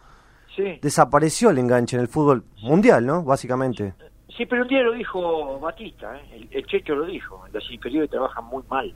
Sí. 0.56 0.80
Desapareció 0.82 1.50
el 1.50 1.58
enganche 1.58 1.96
en 1.96 2.02
el 2.02 2.08
fútbol 2.08 2.44
mundial, 2.62 3.06
¿no? 3.06 3.24
Básicamente. 3.24 3.94
Sí, 4.36 4.46
pero 4.46 4.64
un 4.64 4.68
día 4.68 4.82
lo 4.82 4.94
dijo 4.94 5.60
Batista, 5.60 6.18
¿eh? 6.18 6.48
el, 6.52 6.66
Checho 6.66 6.96
lo 6.96 7.06
dijo, 7.06 7.44
los 7.52 7.72
inferiores 7.72 8.10
trabajan 8.10 8.46
muy 8.46 8.64
mal. 8.70 8.94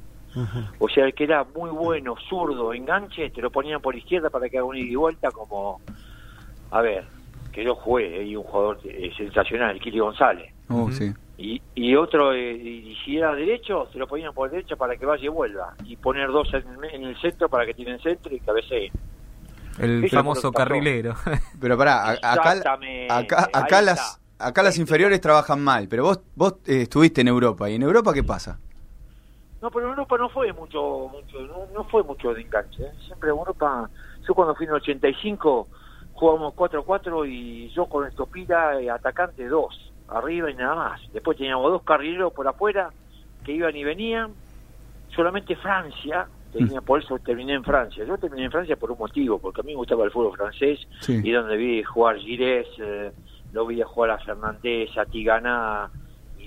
O 0.80 0.90
sea, 0.90 1.06
el 1.06 1.14
que 1.14 1.24
era 1.24 1.46
muy 1.56 1.70
bueno, 1.70 2.16
zurdo, 2.30 2.74
enganche, 2.74 3.30
te 3.30 3.42
lo 3.42 3.52
ponían 3.52 3.82
por 3.82 3.96
izquierda 3.96 4.30
para 4.30 4.50
que 4.50 4.58
haga 4.58 4.68
un 4.68 4.78
ida 4.78 4.92
y 4.92 4.96
vuelta 4.96 5.32
como, 5.32 5.82
a 6.72 6.82
ver, 6.82 7.06
que 7.52 7.64
yo 7.64 7.76
jugué, 7.76 8.24
y 8.24 8.36
un 8.36 8.44
jugador 8.44 8.80
eh, 8.84 9.12
sensacional, 9.18 9.76
el 9.76 9.82
Kili 9.82 10.00
González. 10.00 10.54
Oh, 10.70 10.92
sí. 10.92 11.14
Y, 11.38 11.62
y 11.76 11.96
otro, 11.96 12.34
eh, 12.34 12.54
y 12.54 12.96
si 13.04 13.18
era 13.18 13.34
derecho, 13.34 13.88
se 13.92 14.00
lo 14.00 14.08
ponían 14.08 14.34
por 14.34 14.50
derecha 14.50 14.76
para 14.76 14.96
que 14.96 15.06
vaya 15.06 15.26
y 15.26 15.30
vuelva. 15.30 15.76
Y 15.86 15.96
poner 15.96 16.30
dos 16.30 16.50
en, 16.54 17.04
el 17.04 17.20
centro 17.22 17.48
para 17.48 17.66
que 17.66 17.74
tienen 17.74 18.00
centro 18.00 18.36
y 18.36 18.40
cabecee. 18.40 18.92
El 19.80 20.10
famoso 20.10 20.52
carrilero. 20.52 21.14
Pero 21.62 21.78
pará, 21.78 22.12
acá, 22.12 22.56
acá, 23.10 23.50
acá 23.54 23.82
las, 23.82 24.20
acá 24.40 24.64
las 24.64 24.78
inferiores 24.78 25.22
trabajan 25.22 25.64
mal, 25.64 25.88
pero 25.88 26.04
vos, 26.04 26.22
vos 26.36 26.56
eh, 26.66 26.82
estuviste 26.84 27.22
en 27.22 27.28
Europa. 27.28 27.70
¿Y 27.70 27.76
en 27.76 27.84
Europa 27.84 28.14
qué 28.14 28.24
pasa? 28.24 28.60
No, 29.68 29.72
pero 29.72 29.90
Europa 29.90 30.18
no 30.18 30.30
fue 30.30 30.54
mucho, 30.54 31.12
mucho 31.12 31.68
no, 31.74 31.84
fue 31.84 32.02
mucho 32.02 32.34
de 32.34 32.42
enganche. 32.42 32.86
¿eh? 32.86 32.92
Siempre 33.06 33.32
Europa, 33.32 33.90
yo 34.26 34.34
cuando 34.34 34.56
fui 34.56 34.66
en 34.66 34.70
el 34.70 34.78
85 34.78 35.68
jugamos 36.14 36.54
4-4 36.54 37.30
y 37.30 37.68
yo 37.72 37.86
con 37.88 38.08
Estopira, 38.08 38.78
atacante 38.94 39.46
2 39.46 39.92
arriba 40.08 40.50
y 40.50 40.54
nada 40.54 40.74
más. 40.74 41.02
Después 41.12 41.36
teníamos 41.36 41.70
dos 41.70 41.84
carrileros 41.84 42.32
por 42.32 42.48
afuera 42.48 42.92
que 43.44 43.52
iban 43.52 43.76
y 43.76 43.84
venían. 43.84 44.32
Solamente 45.14 45.58
Francia, 45.58 46.30
tenía, 46.54 46.80
por 46.80 47.04
eso 47.04 47.20
terminé 47.20 47.56
en 47.56 47.64
Francia. 47.66 48.06
Yo 48.06 48.18
terminé 48.18 48.46
en 48.46 48.52
Francia 48.52 48.78
por 48.78 48.92
un 48.92 49.00
motivo, 49.00 49.38
porque 49.38 49.60
a 49.60 49.64
mí 49.66 49.74
me 49.74 49.80
gustaba 49.80 50.06
el 50.06 50.12
fútbol 50.12 50.38
francés 50.38 50.80
y 51.10 51.30
donde 51.30 51.58
vi 51.58 51.84
jugar 51.84 52.16
Gires, 52.16 52.68
eh, 52.80 53.12
lo 53.52 53.66
vi 53.66 53.82
jugar 53.82 54.12
a 54.12 54.18
Fernández, 54.20 54.98
a 54.98 55.04
Tigana 55.04 55.92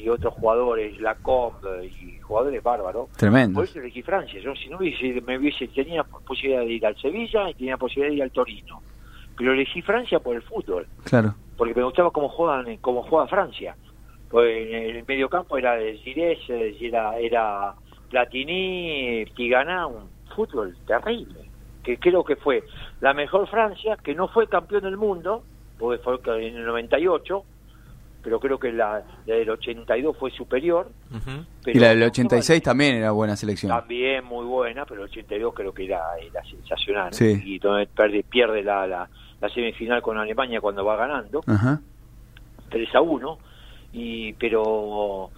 y 0.00 0.08
otros 0.08 0.34
jugadores, 0.34 1.00
Lacombe 1.00 1.86
y 1.86 2.18
jugadores 2.20 2.62
bárbaros. 2.62 3.10
Tremendo. 3.16 3.56
Por 3.56 3.64
eso 3.64 3.78
elegí 3.78 4.02
Francia. 4.02 4.40
Yo 4.40 4.54
si 4.54 4.68
no 4.68 4.78
hubiese, 4.78 5.20
me 5.20 5.38
hubiese, 5.38 5.68
tenía 5.68 6.02
posibilidad 6.04 6.60
de 6.60 6.72
ir 6.72 6.86
al 6.86 6.96
Sevilla 6.96 7.50
y 7.50 7.54
tenía 7.54 7.76
posibilidad 7.76 8.10
de 8.10 8.16
ir 8.16 8.22
al 8.22 8.30
Torino. 8.30 8.82
Pero 9.36 9.52
elegí 9.52 9.82
Francia 9.82 10.18
por 10.20 10.36
el 10.36 10.42
fútbol. 10.42 10.86
Claro 11.04 11.34
porque 11.60 11.74
me 11.74 11.82
gustaba 11.82 12.10
cómo 12.10 12.30
juegan 12.30 12.78
cómo 12.78 13.02
juega 13.02 13.26
Francia 13.26 13.76
pues 14.30 14.66
en 14.66 14.96
el 14.96 15.04
medio 15.06 15.28
campo 15.28 15.58
era 15.58 15.74
de 15.74 15.98
Cires 15.98 16.38
era 16.48 17.18
era 17.18 17.74
Platini 18.08 19.26
Tigana 19.36 19.86
un 19.86 20.08
fútbol 20.34 20.74
terrible 20.86 21.50
que 21.82 21.98
creo 21.98 22.24
que 22.24 22.36
fue 22.36 22.64
la 23.02 23.12
mejor 23.12 23.46
Francia 23.46 23.98
que 24.02 24.14
no 24.14 24.28
fue 24.28 24.48
campeón 24.48 24.84
del 24.84 24.96
mundo 24.96 25.42
porque 25.78 26.02
fue 26.02 26.18
en 26.48 26.56
el 26.56 26.64
98 26.64 27.44
pero 28.22 28.38
creo 28.38 28.58
que 28.58 28.72
la, 28.72 29.02
del 29.26 29.48
82 29.50 30.16
fue 30.16 30.30
superior. 30.30 30.90
y 31.66 31.78
la 31.78 31.88
del 31.88 32.02
86 32.04 32.62
también 32.62 32.96
era 32.96 33.10
buena 33.12 33.36
selección. 33.36 33.70
También 33.70 34.24
muy 34.24 34.44
buena, 34.44 34.84
pero 34.84 35.02
el 35.02 35.10
82 35.10 35.54
creo 35.54 35.72
que 35.72 35.84
era, 35.86 36.02
era 36.18 36.42
sensacional. 36.44 37.10
Y 37.20 37.58
donde 37.58 37.86
pierde, 37.86 38.22
pierde 38.22 38.62
la, 38.62 38.86
la, 38.86 39.08
la 39.40 39.48
semifinal 39.48 40.02
con 40.02 40.18
Alemania 40.18 40.60
cuando 40.60 40.84
va 40.84 40.96
ganando, 40.96 41.40
3 42.68 42.94
a 42.94 43.00
1, 43.00 43.38
y, 43.92 44.32
pero 44.34 45.30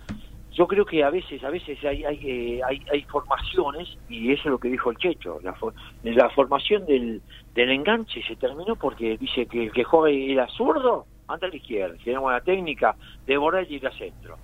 yo 0.53 0.67
creo 0.67 0.85
que 0.85 1.03
a 1.03 1.11
veces 1.11 1.43
a 1.43 1.51
veces 1.51 1.83
hay 1.85 2.05
hay, 2.05 2.19
eh, 2.23 2.61
hay, 2.67 2.83
hay, 2.93 3.03
formaciones 3.05 3.97
y 4.09 4.33
eso 4.33 4.43
es 4.45 4.51
lo 4.51 4.59
que 4.59 4.69
dijo 4.69 4.91
el 4.91 4.99
Checho 4.99 5.41
la, 5.43 5.55
la 6.03 6.29
formación 6.31 6.85
del, 6.85 7.23
del 7.55 7.71
enganche 7.71 8.23
se 8.23 8.37
terminó 8.37 8.77
porque 8.77 9.17
dice 9.17 9.47
que 9.47 9.65
el 9.65 9.73
que 9.73 9.85
juega 9.85 10.11
era 10.11 10.47
zurdo 10.49 11.07
anda 11.29 11.47
a 11.47 11.51
la 11.51 11.57
izquierda 11.57 11.97
tenemos 12.05 12.33
la 12.33 12.41
técnica 12.41 12.97
de 13.27 13.35
y 13.35 13.75
ir 13.75 13.87
a 13.87 13.93
centro 13.93 14.39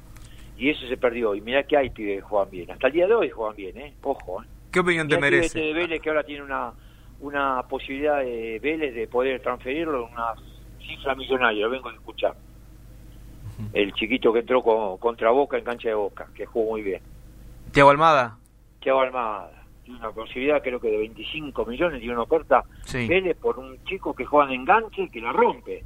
y 0.56 0.70
eso 0.70 0.86
se 0.88 0.96
perdió 0.96 1.34
y 1.34 1.40
mira 1.40 1.62
que 1.62 1.76
hay 1.76 1.90
pibes 1.90 2.16
que 2.16 2.22
juegan 2.22 2.50
bien 2.50 2.70
hasta 2.70 2.88
el 2.88 2.92
día 2.92 3.06
de 3.06 3.14
hoy 3.14 3.30
juegan 3.30 3.56
bien 3.56 3.78
eh 3.78 3.94
ojo 4.02 4.42
eh. 4.42 4.46
qué 4.70 4.80
opinión 4.80 5.08
te 5.08 5.18
merece 5.18 5.60
de 5.60 5.72
Vélez 5.72 6.00
que 6.00 6.08
ahora 6.08 6.24
tiene 6.24 6.42
una 6.42 6.72
una 7.20 7.62
posibilidad 7.64 8.20
de 8.20 8.58
Vélez 8.62 8.94
de 8.94 9.06
poder 9.08 9.40
transferirlo 9.40 10.06
en 10.06 10.12
una 10.12 10.34
cifra 10.80 11.14
millonaria, 11.14 11.64
lo 11.64 11.70
vengo 11.70 11.88
a 11.88 11.94
escuchar. 11.94 12.34
El 13.72 13.92
chiquito 13.94 14.32
que 14.32 14.40
entró 14.40 14.62
contra 14.98 15.30
Boca 15.30 15.58
en 15.58 15.64
cancha 15.64 15.88
de 15.88 15.94
Boca, 15.94 16.28
que 16.34 16.46
jugó 16.46 16.70
muy 16.72 16.82
bien. 16.82 17.02
Tiago 17.72 17.90
Almada. 17.90 18.38
Tiago 18.80 19.00
Almada. 19.00 19.50
Tiene 19.82 19.98
una 19.98 20.12
posibilidad 20.12 20.62
creo 20.62 20.78
que 20.78 20.90
de 20.90 20.98
25 20.98 21.64
millones 21.64 22.02
y 22.02 22.08
una 22.08 22.22
oferta 22.22 22.62
Vélez 22.92 23.36
por 23.36 23.58
un 23.58 23.82
chico 23.84 24.14
que 24.14 24.24
juega 24.24 24.52
en 24.52 24.60
enganche 24.60 25.02
y 25.02 25.08
que 25.08 25.20
la 25.20 25.32
rompe. 25.32 25.82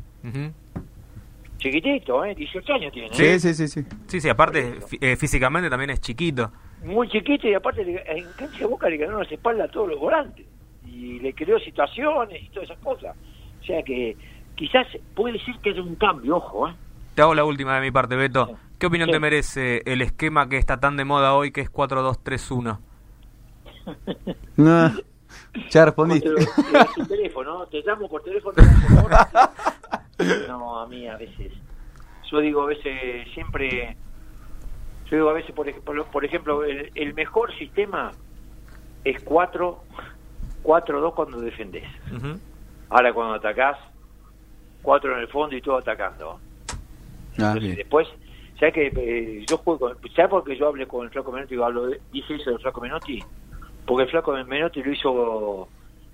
Chiquitito, 1.63 2.25
¿eh? 2.25 2.35
18 2.35 2.73
años 2.75 2.93
tiene. 2.93 3.15
Sí, 3.15 3.25
¿eh? 3.25 3.39
sí, 3.39 3.55
sí, 3.55 3.69
sí. 3.69 3.85
Sí, 4.09 4.21
sí, 4.21 4.29
aparte 4.29 4.81
eh, 5.01 5.17
físicamente 5.17 5.71
también 5.71 5.91
es 5.91 6.01
chiquito. 6.01 6.51
Muy 6.85 7.09
chiquito 7.09 7.47
y 7.47 7.55
aparte 7.55 7.83
en 7.83 8.25
cancha 8.37 8.59
de 8.59 8.67
Boca 8.67 8.89
le 8.89 8.97
ganaron 8.97 9.23
las 9.23 9.31
espaldas 9.31 9.69
a 9.69 9.73
todos 9.73 9.91
los 9.91 10.01
volantes 10.01 10.45
y 10.85 11.21
le 11.21 11.33
creó 11.33 11.61
situaciones 11.61 12.43
y 12.43 12.49
todas 12.49 12.69
esas 12.69 12.83
cosas. 12.83 13.17
O 13.61 13.65
sea 13.65 13.81
que 13.85 14.17
quizás 14.57 14.89
puede 15.15 15.35
decir 15.35 15.55
que 15.63 15.71
es 15.71 15.79
un 15.79 15.95
cambio, 15.95 16.39
ojo. 16.39 16.69
¿eh? 16.69 16.75
Te 17.15 17.23
hago 17.23 17.35
la 17.37 17.45
última 17.45 17.77
de 17.77 17.81
mi 17.81 17.93
parte, 17.93 18.17
Beto. 18.17 18.59
¿Qué 18.81 18.87
opinión 18.87 19.09
te 19.09 19.21
merece 19.21 19.83
el 19.87 20.03
esquema 20.03 20.49
que 20.49 20.57
está 20.57 20.81
tan 20.81 20.97
de 20.97 21.05
moda 21.05 21.35
hoy 21.35 21.53
que 21.53 21.61
es 21.61 21.73
4-2-3-1? 21.73 22.79
no, 24.57 24.93
ya 25.71 25.85
respondiste. 25.85 26.29
Te, 26.35 27.05
teléfono, 27.05 27.67
te 27.67 27.83
llamo 27.83 28.09
por 28.09 28.25
teléfono. 28.25 28.57
no, 30.49 30.81
a 30.81 30.87
mí 30.87 31.07
a 31.07 31.17
veces. 31.17 31.53
Yo 32.31 32.39
digo 32.41 32.63
a 32.63 32.67
veces, 32.67 33.29
siempre. 33.35 33.97
Yo 35.11 35.17
digo 35.17 35.31
a 35.31 35.35
veces, 35.35 35.53
por, 35.55 35.69
ejemplo, 35.69 36.07
por 36.07 36.25
ejemplo 36.25 36.65
el, 36.65 36.91
el 36.95 37.15
mejor 37.15 37.57
sistema 37.59 38.13
es 39.05 39.23
4 39.25 39.83
4-2 40.63 41.15
cuando 41.15 41.41
defendés. 41.41 41.85
Ahora 42.89 43.13
cuando 43.13 43.35
atacás, 43.35 43.79
4 44.83 45.15
en 45.15 45.21
el 45.21 45.29
fondo 45.29 45.57
y 45.57 45.61
todo 45.61 45.79
atacando. 45.79 46.39
Ah, 47.39 47.55
después, 47.59 48.09
¿sabes 48.59 48.75
que 48.75 48.93
eh, 48.95 49.45
yo 49.49 49.57
juego 49.59 49.95
¿sabes 50.15 50.31
por 50.31 50.45
qué 50.45 50.57
yo 50.57 50.69
hablé 50.69 50.87
con 50.87 51.05
el 51.05 51.11
Flaco 51.11 51.33
Menotti 51.33 51.55
y 51.55 51.63
hablo 51.63 51.89
dije 52.13 52.35
eso 52.35 52.51
del 52.51 52.61
Flaco 52.61 52.81
Menotti? 52.81 53.23
Porque 53.87 54.05
el 54.05 54.11
Flaco 54.11 54.33
Menotti 54.45 54.83
lo 54.83 54.93
hizo 54.93 55.69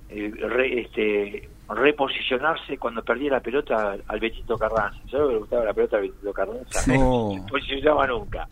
eh, 0.08 0.32
este, 0.76 1.48
reposicionarse 1.68 2.78
cuando 2.78 3.02
perdía 3.02 3.32
la 3.32 3.40
pelota 3.40 3.96
al 4.06 4.20
Betito 4.20 4.56
Carranza. 4.56 4.98
¿Sabes 5.10 5.26
que 5.26 5.32
le 5.32 5.38
gustaba 5.38 5.64
la 5.64 5.74
pelota 5.74 5.96
al 5.96 6.02
Betito 6.02 6.32
Carranza? 6.32 6.92
No. 6.92 7.32
se 7.34 7.50
posicionaba 7.50 8.06
nunca. 8.06 8.48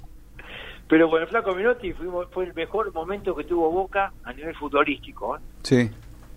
Pero 0.89 1.11
con 1.11 1.21
el 1.21 1.29
Flaco 1.29 1.55
Menotti 1.55 1.93
fue 1.93 2.45
el 2.45 2.55
mejor 2.55 2.93
momento 2.93 3.35
que 3.35 3.45
tuvo 3.45 3.71
Boca 3.71 4.13
a 4.23 4.33
nivel 4.33 4.55
futbolístico. 4.55 5.37
¿eh? 5.37 5.41
Sí. 5.63 5.91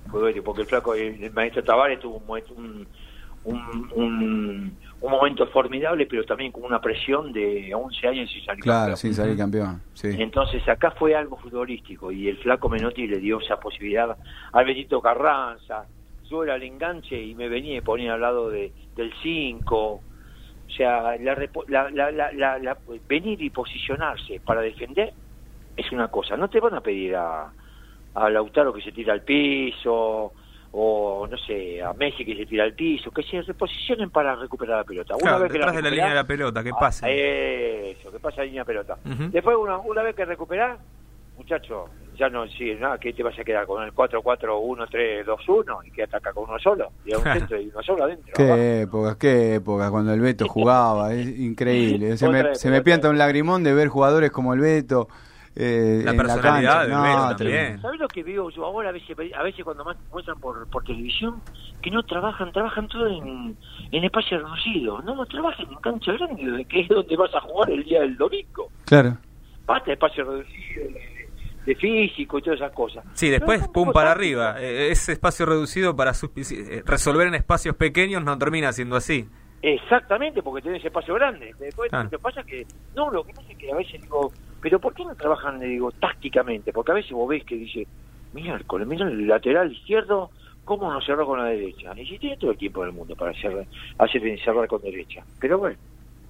Porque 0.09 0.39
el 0.39 0.67
Flaco, 0.67 0.95
el, 0.95 1.31
maestro 1.33 1.63
Tavares 1.63 1.99
tuvo 1.99 2.21
un, 2.27 2.87
un, 3.43 3.91
un, 3.93 4.77
un, 5.01 5.11
momento 5.11 5.45
formidable, 5.47 6.07
pero 6.07 6.23
también 6.23 6.51
con 6.51 6.63
una 6.63 6.81
presión 6.81 7.31
de 7.31 7.71
11 7.75 8.07
años 8.07 8.29
y 8.35 8.41
salir 8.43 8.63
claro, 8.63 8.95
sin 8.95 9.13
salir 9.13 9.37
campeón. 9.37 9.81
Sí. 9.93 10.09
Entonces 10.17 10.67
acá 10.67 10.91
fue 10.91 11.13
algo 11.13 11.37
futbolístico 11.37 12.11
y 12.11 12.27
el 12.27 12.37
Flaco 12.37 12.69
Menotti 12.69 13.05
le 13.05 13.19
dio 13.19 13.39
esa 13.39 13.59
posibilidad 13.59 14.17
al 14.51 14.65
Benito 14.65 14.99
Carranza. 14.99 15.85
Yo 16.29 16.43
era 16.43 16.55
el 16.55 16.63
enganche 16.63 17.21
y 17.21 17.35
me 17.35 17.49
venía 17.49 17.77
y 17.77 17.81
ponía 17.81 18.13
al 18.13 18.21
lado 18.21 18.49
de, 18.49 18.71
del 18.95 19.13
5 19.21 20.01
o 20.69 20.71
sea, 20.71 21.17
la, 21.17 22.77
venir 23.07 23.41
y 23.41 23.49
posicionarse 23.49 24.39
para 24.39 24.61
defender 24.61 25.13
es 25.75 25.91
una 25.91 26.09
cosa. 26.09 26.37
No 26.37 26.47
te 26.47 26.59
van 26.59 26.75
a 26.75 26.81
pedir 26.81 27.15
a, 27.15 27.51
a 28.13 28.29
Lautaro 28.29 28.71
que 28.71 28.81
se 28.81 28.91
tira 28.91 29.13
al 29.13 29.23
piso, 29.23 30.31
o 30.71 31.27
no 31.29 31.37
sé, 31.37 31.81
a 31.81 31.93
Messi 31.93 32.23
que 32.23 32.35
se 32.35 32.45
tira 32.45 32.65
al 32.65 32.73
piso, 32.73 33.09
que 33.09 33.23
se 33.23 33.41
reposicionen 33.41 34.11
para 34.11 34.35
recuperar 34.35 34.77
la 34.77 34.83
pelota. 34.83 35.15
Una 35.15 35.39
vez 35.39 35.51
detrás 35.51 35.75
de 35.75 35.81
la 35.81 35.89
línea 35.89 36.09
de 36.09 36.15
la 36.15 36.27
pelota, 36.27 36.63
que 36.63 36.71
pase. 36.71 37.05
Ah, 37.05 37.09
eso, 37.09 38.11
que 38.11 38.19
pase 38.19 38.37
la 38.37 38.45
línea 38.45 38.61
de 38.61 38.65
pelota. 38.65 38.97
Después, 39.03 39.57
una, 39.57 39.77
una 39.79 40.03
vez 40.03 40.15
que 40.15 40.25
recuperás, 40.25 40.79
muchacho, 41.35 41.89
ya 42.19 42.29
no 42.29 42.47
sí, 42.47 42.75
nada, 42.79 42.97
que 42.97 43.13
te 43.13 43.23
vas 43.23 43.37
a 43.39 43.43
quedar 43.43 43.65
con 43.65 43.83
el 43.83 43.93
4-4-1-3-2-1 43.93 45.87
y 45.87 45.91
que 45.91 46.03
ataca 46.03 46.33
con 46.33 46.49
uno 46.49 46.59
solo, 46.59 46.91
y 47.05 47.15
un 47.15 47.23
centro 47.33 47.59
y 47.59 47.69
uno 47.69 47.81
solo 47.81 48.03
adentro. 48.03 48.33
Qué 48.35 48.81
época, 48.81 49.17
qué 49.17 49.55
época, 49.55 49.89
cuando 49.89 50.13
el 50.13 50.19
Beto 50.19 50.47
jugaba, 50.47 51.13
es 51.13 51.27
increíble. 51.39 52.17
Se 52.17 52.29
me, 52.29 52.55
se 52.55 52.69
me 52.69 52.81
pianta 52.81 53.09
un 53.09 53.17
lagrimón 53.17 53.63
de 53.63 53.73
ver 53.73 53.87
jugadores 53.87 54.31
como 54.31 54.53
el 54.53 54.59
Beto 54.59 55.07
eh, 55.55 56.01
la 56.05 56.13
personalidad 56.13 56.87
la 56.87 57.35
también. 57.35 57.81
¿Sabes 57.81 57.99
lo 57.99 58.07
que 58.07 58.23
veo 58.23 58.49
yo 58.49 58.65
ahora 58.65 58.89
a 58.89 58.91
veces, 58.91 59.17
a 59.35 59.43
veces 59.43 59.65
cuando 59.65 59.83
más 59.83 59.97
muestran 60.11 60.39
por, 60.39 60.65
por 60.69 60.83
televisión? 60.83 61.41
Que 61.81 61.91
no 61.91 62.01
trabajan, 62.03 62.51
trabajan 62.53 62.87
todo 62.87 63.07
en, 63.07 63.57
en 63.91 64.03
espacio 64.03 64.37
reducido. 64.37 65.01
No, 65.01 65.15
no 65.15 65.25
trabajan 65.25 65.67
en 65.69 65.75
cancha 65.79 66.13
grande, 66.13 66.63
que 66.65 66.81
es 66.81 66.87
donde 66.87 67.15
vas 67.17 67.33
a 67.35 67.41
jugar 67.41 67.71
el 67.71 67.83
día 67.83 68.01
del 68.01 68.15
domingo. 68.15 68.69
Claro. 68.85 69.17
Basta 69.65 69.91
espacio 69.91 70.23
reducido, 70.23 70.85
de 71.69 71.75
físico 71.75 72.39
y 72.39 72.41
todas 72.41 72.59
esas 72.59 72.71
cosas. 72.71 73.05
Sí, 73.13 73.29
después 73.29 73.67
pum 73.67 73.91
para 73.91 74.11
arriba. 74.11 74.59
Eh, 74.59 74.89
ese 74.89 75.11
espacio 75.11 75.45
reducido 75.45 75.95
para 75.95 76.11
eh, 76.11 76.81
resolver 76.83 77.27
en 77.27 77.35
espacios 77.35 77.75
pequeños 77.75 78.23
no 78.23 78.35
termina 78.39 78.73
siendo 78.73 78.95
así. 78.95 79.27
Exactamente, 79.61 80.41
porque 80.41 80.63
tenés 80.63 80.83
espacio 80.83 81.13
grande. 81.13 81.53
Después 81.59 81.91
lo 81.91 82.09
que 82.09 82.17
pasa 82.17 82.41
es 82.41 82.47
que, 82.47 82.65
no, 82.95 83.11
lo 83.11 83.23
que 83.23 83.33
pasa 83.33 83.51
es 83.51 83.57
que 83.59 83.71
a 83.71 83.75
veces 83.75 84.01
digo, 84.01 84.31
pero 84.59 84.79
¿por 84.79 84.95
qué 84.95 85.05
no 85.05 85.13
trabajan, 85.13 85.59
digo, 85.59 85.91
tácticamente? 85.91 86.73
Porque 86.73 86.91
a 86.91 86.95
veces 86.95 87.11
vos 87.11 87.29
ves 87.29 87.43
que 87.43 87.55
dice, 87.55 87.85
mira, 88.33 88.59
mira 88.87 89.07
el 89.07 89.27
lateral 89.27 89.71
izquierdo, 89.71 90.31
¿cómo 90.65 90.91
no 90.91 90.99
cerró 91.01 91.27
con 91.27 91.37
la 91.37 91.49
derecha? 91.49 91.93
Y 91.95 92.07
si 92.07 92.17
tiene 92.17 92.37
todo 92.37 92.49
el 92.49 92.57
tiempo 92.57 92.81
del 92.83 92.93
mundo 92.93 93.15
para 93.15 93.29
hacer, 93.29 93.67
hacer 93.99 94.39
cerrar 94.43 94.67
con 94.67 94.81
derecha. 94.81 95.23
Pero 95.39 95.59
bueno, 95.59 95.77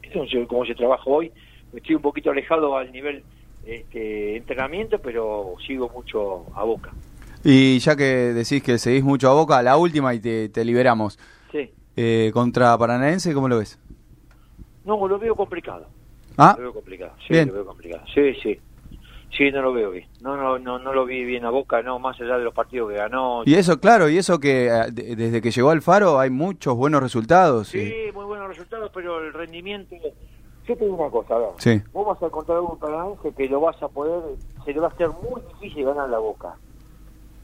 esto 0.01 0.23
es 0.23 0.47
como 0.49 0.65
se 0.65 0.75
trabaja 0.75 1.03
hoy. 1.05 1.31
Estoy 1.73 1.95
un 1.95 2.01
poquito 2.01 2.31
alejado 2.31 2.75
al 2.75 2.91
nivel 2.91 3.23
este, 3.65 4.37
entrenamiento, 4.37 4.99
pero 4.99 5.55
sigo 5.65 5.89
mucho 5.89 6.45
a 6.55 6.63
boca. 6.63 6.91
Y 7.43 7.79
ya 7.79 7.95
que 7.95 8.03
decís 8.03 8.61
que 8.61 8.77
seguís 8.77 9.03
mucho 9.03 9.29
a 9.29 9.33
boca, 9.33 9.61
la 9.63 9.77
última 9.77 10.13
y 10.13 10.19
te, 10.19 10.65
liberamos. 10.65 11.17
Sí. 11.51 11.71
Eh, 11.95 12.31
contra 12.33 12.77
Paranaense, 12.77 13.33
¿cómo 13.33 13.47
lo 13.47 13.59
ves? 13.59 13.79
No, 14.85 15.07
lo 15.07 15.19
veo 15.19 15.35
complicado. 15.35 15.87
Ah. 16.37 16.55
Lo 16.57 16.63
veo 16.63 16.73
complicado, 16.73 17.13
sí, 17.27 17.33
lo 17.45 17.53
veo 17.53 17.65
complicado. 17.65 18.03
Sí, 18.13 18.33
sí. 18.41 18.59
Sí, 19.37 19.51
no 19.51 19.61
lo 19.61 19.73
veo 19.73 19.91
bien. 19.91 20.07
No, 20.21 20.35
no, 20.35 20.57
no, 20.57 20.79
no 20.79 20.93
lo 20.93 21.05
vi 21.05 21.23
bien 21.23 21.45
a 21.45 21.49
Boca, 21.49 21.81
no, 21.81 21.99
más 21.99 22.19
allá 22.19 22.37
de 22.37 22.43
los 22.43 22.53
partidos 22.53 22.89
que 22.89 22.97
ganó. 22.97 23.43
Y 23.45 23.53
eso, 23.53 23.79
claro, 23.79 24.09
y 24.09 24.17
eso 24.17 24.39
que 24.39 24.67
eh, 24.67 24.91
desde 24.91 25.41
que 25.41 25.51
llegó 25.51 25.69
al 25.69 25.81
Faro 25.81 26.19
hay 26.19 26.29
muchos 26.29 26.75
buenos 26.75 27.01
resultados. 27.01 27.67
Sí, 27.67 27.93
muy 28.13 28.25
buenos 28.25 28.47
resultados, 28.47 28.91
pero 28.93 29.23
el 29.23 29.33
rendimiento... 29.33 29.95
Yo 30.69 30.77
te 30.77 30.85
digo 30.85 30.97
una 30.97 31.09
cosa, 31.09 31.35
a 31.35 31.39
ver. 31.39 31.49
Sí. 31.57 31.81
Vos 31.91 32.05
vas 32.05 32.21
a 32.21 32.27
encontrar 32.27 32.59
un 32.59 32.77
Paranaense 32.77 33.33
que 33.33 33.49
lo 33.49 33.59
vas 33.59 33.81
a 33.81 33.87
poder... 33.87 34.37
Se 34.63 34.71
le 34.71 34.79
va 34.79 34.87
a 34.87 34.91
hacer 34.91 35.09
muy 35.09 35.41
difícil 35.53 35.83
ganar 35.83 36.07
la 36.07 36.19
Boca. 36.19 36.53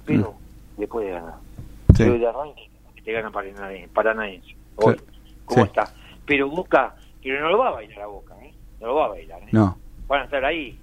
Pero 0.05 0.35
mm. 0.77 0.81
le 0.81 0.87
puede 0.87 1.09
ganar. 1.09 1.33
Sí. 1.95 2.03
Pero 2.03 2.19
de 2.19 2.27
arranque 2.27 2.69
te 3.03 3.11
gana 3.11 3.31
Paranaense. 3.31 4.55
Hoy, 4.75 4.95
¿cómo 5.45 5.65
está? 5.65 5.91
Pero 6.27 6.49
Boca... 6.49 6.95
Pero 7.23 7.41
no 7.41 7.49
lo 7.49 7.57
va 7.57 7.69
a 7.69 7.71
bailar 7.71 8.01
a 8.01 8.05
Boca, 8.05 8.35
¿eh? 8.43 8.53
No 8.79 8.87
lo 8.87 8.95
va 8.95 9.05
a 9.05 9.09
bailar, 9.09 9.41
¿eh? 9.41 9.49
No. 9.51 9.75
Van 10.07 10.21
a 10.21 10.25
estar 10.25 10.45
ahí 10.45 10.79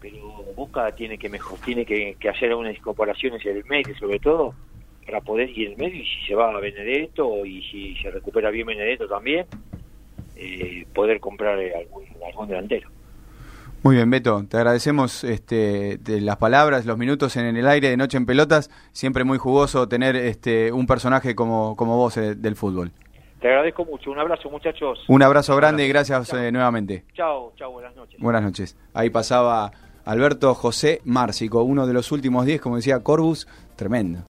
pero 0.00 0.44
Boca 0.54 0.90
tiene 0.92 1.18
que 1.18 1.28
mejor, 1.28 1.58
tiene 1.64 1.84
que, 1.84 2.16
hacer 2.28 2.50
algunas 2.50 2.76
incorporaciones 2.76 3.44
en 3.46 3.58
el 3.58 3.64
medio, 3.64 3.96
sobre 3.96 4.18
todo, 4.18 4.54
para 5.04 5.20
poder 5.20 5.50
ir 5.50 5.68
en 5.68 5.72
el 5.72 5.78
medio 5.78 6.02
y 6.02 6.06
si 6.06 6.26
se 6.26 6.34
va 6.34 6.50
a 6.50 6.60
Benedetto 6.60 7.46
y 7.46 7.62
si 7.62 7.96
se 7.96 8.10
recupera 8.10 8.50
bien 8.50 8.66
Benedetto 8.66 9.06
también, 9.06 9.46
eh, 10.36 10.86
poder 10.94 11.20
comprar 11.20 11.58
algún, 11.58 12.04
algún 12.26 12.48
delantero. 12.48 12.88
Muy 13.82 13.96
bien, 13.96 14.10
Beto, 14.10 14.44
te 14.48 14.56
agradecemos 14.56 15.22
este, 15.22 15.98
de 15.98 16.20
las 16.20 16.38
palabras, 16.38 16.86
los 16.86 16.98
minutos 16.98 17.36
en 17.36 17.56
el 17.56 17.68
aire 17.68 17.88
de 17.88 17.96
Noche 17.96 18.16
en 18.16 18.26
Pelotas. 18.26 18.68
Siempre 18.90 19.22
muy 19.22 19.38
jugoso 19.38 19.86
tener 19.86 20.16
este, 20.16 20.72
un 20.72 20.86
personaje 20.86 21.36
como, 21.36 21.76
como 21.76 21.96
vos 21.96 22.16
eh, 22.16 22.34
del 22.34 22.56
fútbol. 22.56 22.90
Te 23.40 23.48
agradezco 23.48 23.84
mucho. 23.84 24.10
Un 24.10 24.18
abrazo, 24.18 24.50
muchachos. 24.50 25.04
Un 25.06 25.22
abrazo 25.22 25.54
grande 25.54 25.84
y 25.84 25.88
gracias 25.88 26.32
eh, 26.32 26.50
nuevamente. 26.50 27.04
Chao, 27.14 27.52
chao, 27.56 27.70
buenas 27.70 27.94
noches. 27.94 28.18
Buenas 28.18 28.42
noches. 28.42 28.76
Ahí 28.92 29.10
pasaba 29.10 29.70
Alberto 30.04 30.54
José 30.54 31.00
Márcico, 31.04 31.62
uno 31.62 31.86
de 31.86 31.92
los 31.92 32.10
últimos 32.12 32.46
10, 32.46 32.60
como 32.60 32.76
decía 32.76 33.04
Corbus, 33.04 33.46
tremendo. 33.76 34.24